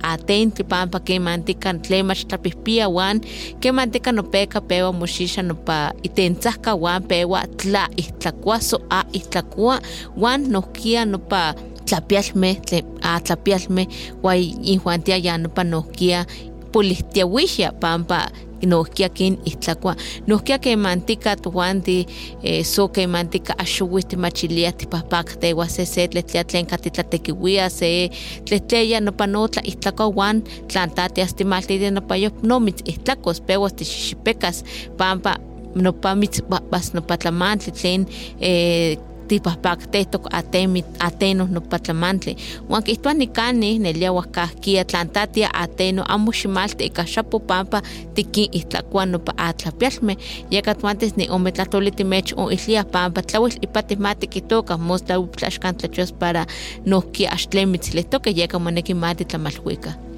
atentli 0.02 0.64
pampa 0.64 1.00
kemantika 1.00 1.74
tlen 1.74 2.06
mach 2.06 2.24
tlapihpia 2.24 2.86
huan 2.86 3.20
kemantika 3.60 4.12
nopeka 4.12 4.60
pewa 4.60 4.92
moxixa 4.92 5.42
nopa 5.42 5.92
itentzahka 6.02 6.72
huan 6.72 7.02
pewa 7.02 7.46
tla 7.56 7.88
ihtlakua 7.96 8.60
so 8.60 8.78
a 8.90 9.04
ihtlakua 9.12 9.80
huan 10.16 10.50
nohkia 10.52 11.04
nopa 11.04 11.54
tlapialmeh 11.86 12.56
tlen 12.60 12.84
atlapialmeh 13.02 13.86
ua 14.22 14.36
injuantia 14.36 15.16
ya 15.16 15.38
nopa 15.38 15.64
nohkia 15.64 16.26
polihtiauixia 16.72 17.72
pampa 17.72 18.30
nohkia 18.66 19.08
kin 19.08 19.38
ihtlakua 19.44 19.96
nohkia 20.26 20.58
kemantika 20.58 21.36
tohuanti 21.36 22.06
eh, 22.42 22.64
so 22.64 22.88
kemantika 22.88 23.54
axowih 23.58 24.04
timachilia 24.04 24.72
tipahpakteua 24.72 25.68
se 25.68 25.86
se 25.86 26.08
tletlia 26.08 26.44
tlen 26.44 26.66
katitlatekiuia 26.66 27.70
se 27.70 28.10
tletleya 28.44 29.00
nopa 29.00 29.26
no 29.26 29.48
tlaihtlakua 29.48 30.06
huan 30.06 30.42
tlan 30.72 30.90
tatias 30.90 31.34
timaltitia 31.34 31.90
nopa 31.90 32.16
yo 32.16 32.30
no 32.42 32.60
mitzihtlakuas 32.60 33.40
pewas 33.40 33.72
tixixipekas 33.72 34.64
pampa 34.96 35.36
nopa 35.74 36.14
mitzbahbas 36.14 36.94
nopa 36.94 37.16
tlamantli 37.16 37.72
tlen 37.72 38.06
eh, 38.40 38.98
tipahpaktehtok 39.28 40.28
atemit 40.34 40.86
ateno 40.98 41.48
nopa 41.50 41.78
tlamantli 41.78 42.36
huan 42.68 42.82
kihtowa 42.82 43.14
nikani 43.14 43.78
nelia 43.78 44.12
uahkahkia 44.12 44.84
tlan 44.84 45.08
tatia 45.08 45.48
ateno 45.54 46.04
amo 46.08 46.32
ximalti 46.32 46.84
ika 46.84 47.04
xapo 47.04 47.38
pampa 47.40 47.82
tikin 48.14 48.48
ihtlakua 48.52 49.06
nopa 49.06 49.32
atlapialmeh 49.36 50.16
yeka 50.50 50.74
tuantes 50.74 51.16
ni 51.16 51.28
ome 51.30 51.52
tlahtoli 51.52 51.90
timech 51.90 52.34
oihlia 52.36 52.84
pampa 52.84 53.22
tlauil 53.22 53.58
ipa 53.62 53.82
timati 53.82 54.26
kihtoka 54.26 54.76
mos 54.76 55.02
tlaui 55.02 55.28
tlaxkan 55.28 55.74
tlachos 55.74 56.12
para 56.12 56.46
nohkia 56.86 57.32
ax 57.32 57.48
tlen 57.48 57.68
mitzilihtoke 57.68 58.30
yeka 58.36 58.58
moneki 58.58 58.94
mati 58.94 59.24
tlamalhuika 59.24 60.11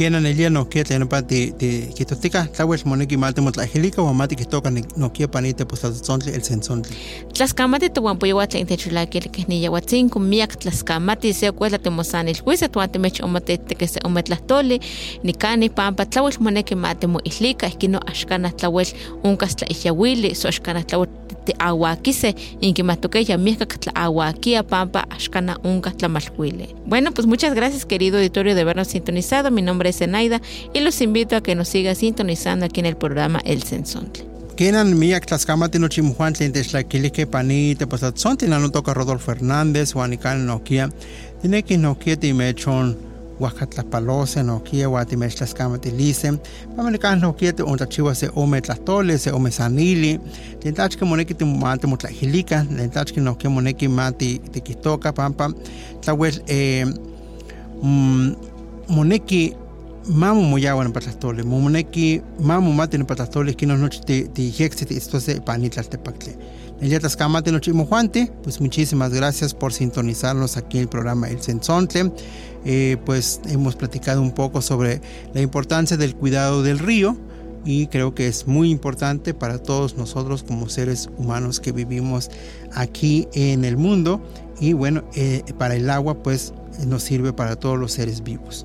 Kena 0.00 0.20
nelia 0.20 0.48
no 0.50 0.64
kia 0.64 0.84
tlen 0.84 1.04
pa 1.08 1.20
ti 1.20 1.52
ti 1.58 1.92
kitotika 1.92 2.46
tlawel 2.56 2.80
moneki 2.88 3.16
mate 3.20 3.40
motlajilika 3.44 4.02
huan 4.02 4.16
mati 4.16 4.36
kitoka 4.36 4.70
no 4.96 5.10
pues 5.68 5.84
el 5.84 6.40
miak 10.20 10.56
se 11.34 11.48
okuela 11.48 11.78
temosanil 11.78 12.40
huise 12.46 12.68
tuan 12.68 12.90
temech 12.90 13.20
omatete 13.22 13.74
que 13.74 13.86
se 13.86 14.00
nikani 15.22 15.68
pampa 15.68 16.06
tlawel 16.06 16.34
moneki 16.40 16.74
mate 16.74 17.06
moihlika 17.06 17.66
ikino 17.66 17.98
axkana 17.98 18.50
tlawel 18.50 18.86
unkas 19.22 19.56
tlaihyahuili 19.56 20.34
so 20.34 20.48
axkana 20.48 20.82
tlawel 20.82 21.08
tiahuakise 21.44 22.34
inkimatokeh 22.60 23.38
miehkak 23.38 23.80
tlaahuakia 23.80 24.62
pampa 24.62 25.04
axkana 25.10 25.58
unka 25.64 25.90
tlamalhuili. 25.90 26.74
Bueno, 26.86 27.12
pues 27.12 27.26
muchas 27.26 27.54
gracias 27.54 27.86
querido 27.86 28.18
auditorio 28.18 28.54
de 28.54 28.60
habernos 28.62 28.88
sintonizado. 28.88 29.50
Mi 29.50 29.62
nombre 29.62 29.89
es 29.90 29.98
Zenaida 29.98 30.40
y 30.72 30.80
los 30.80 31.00
invito 31.00 31.36
a 31.36 31.42
que 31.42 31.54
nos 31.54 31.68
siga 31.68 31.94
sintonizando 31.94 32.66
aquí 32.66 32.80
en 32.80 32.86
el 32.86 32.96
programa 32.96 33.40
El 33.44 33.62
Sensontle. 33.62 34.30
Kenan 34.60 34.98
miak 34.98 35.24
tlaskamati 35.24 35.78
no 35.78 35.88
chimujuan 35.88 36.34
tlen 36.36 36.52
techtlakilihkeh 36.52 37.26
panite 37.26 37.86
pues 37.86 38.02
atzonti 38.02 38.46
nanotoka 38.46 38.92
Rodolfo 38.92 39.32
Hernández 39.32 39.94
huan 39.94 40.12
ikan 40.12 40.44
nokia 40.46 40.90
tineki 41.40 41.78
nokia 41.78 42.16
timechon 42.16 42.96
huacatlapalose 43.38 44.42
nokia 44.42 44.88
huan 44.88 45.06
timechtlaskamatiliseh 45.06 46.34
pamanikan 46.76 47.20
nokia 47.20 47.54
ontlachiua 47.64 48.14
se 48.14 48.28
ome 48.36 48.60
tlahtoli 48.60 49.18
se 49.18 49.32
ome 49.32 49.50
sanili 49.50 50.20
tlen 50.60 50.74
tlachki 50.74 51.04
moneki 51.04 51.34
timati 51.34 51.86
motlahilika 51.86 52.64
tlen 52.68 52.90
tlachki 52.90 53.20
nokia 53.20 53.50
moneki 58.88 59.56
ma 60.10 60.32
tikihtoka 60.32 60.40
pampa 60.40 60.40
tlauel 60.40 60.40
eh, 60.40 60.40
mm, 60.40 60.40
moneki 60.40 60.40
mamo 60.40 60.42
moyawa 60.42 60.84
nipa 60.84 61.00
tlahtoli 61.00 61.42
moneki 61.42 62.22
mamo 62.40 62.72
mati 62.72 62.98
nipa 62.98 63.14
tlahtoli 63.14 63.54
kino 63.54 63.76
nochi 63.76 64.00
tiyeksi 64.34 64.86
tiitztose 64.86 65.40
panitlaltepaktli 65.40 66.36
Nelia 66.80 66.98
Tascamate 66.98 67.52
Noche 67.52 67.74
Mojuante, 67.74 68.32
pues 68.42 68.58
muchísimas 68.58 69.12
gracias 69.12 69.52
por 69.52 69.70
sintonizarnos 69.70 70.56
aquí 70.56 70.78
en 70.78 70.84
el 70.84 70.88
programa 70.88 71.28
El 71.28 71.42
Sensontle. 71.42 72.10
Eh, 72.64 72.96
pues 73.04 73.42
hemos 73.50 73.76
platicado 73.76 74.22
un 74.22 74.32
poco 74.32 74.62
sobre 74.62 75.02
la 75.34 75.42
importancia 75.42 75.98
del 75.98 76.14
cuidado 76.14 76.62
del 76.62 76.78
río 76.78 77.18
y 77.66 77.88
creo 77.88 78.14
que 78.14 78.28
es 78.28 78.46
muy 78.46 78.70
importante 78.70 79.34
para 79.34 79.58
todos 79.58 79.98
nosotros 79.98 80.42
como 80.42 80.70
seres 80.70 81.10
humanos 81.18 81.60
que 81.60 81.72
vivimos 81.72 82.30
aquí 82.72 83.28
en 83.34 83.66
el 83.66 83.76
mundo 83.76 84.22
y 84.58 84.72
bueno, 84.72 85.04
eh, 85.14 85.42
para 85.58 85.74
el 85.74 85.90
agua 85.90 86.22
pues 86.22 86.54
nos 86.86 87.02
sirve 87.02 87.34
para 87.34 87.56
todos 87.56 87.78
los 87.78 87.92
seres 87.92 88.22
vivos. 88.22 88.64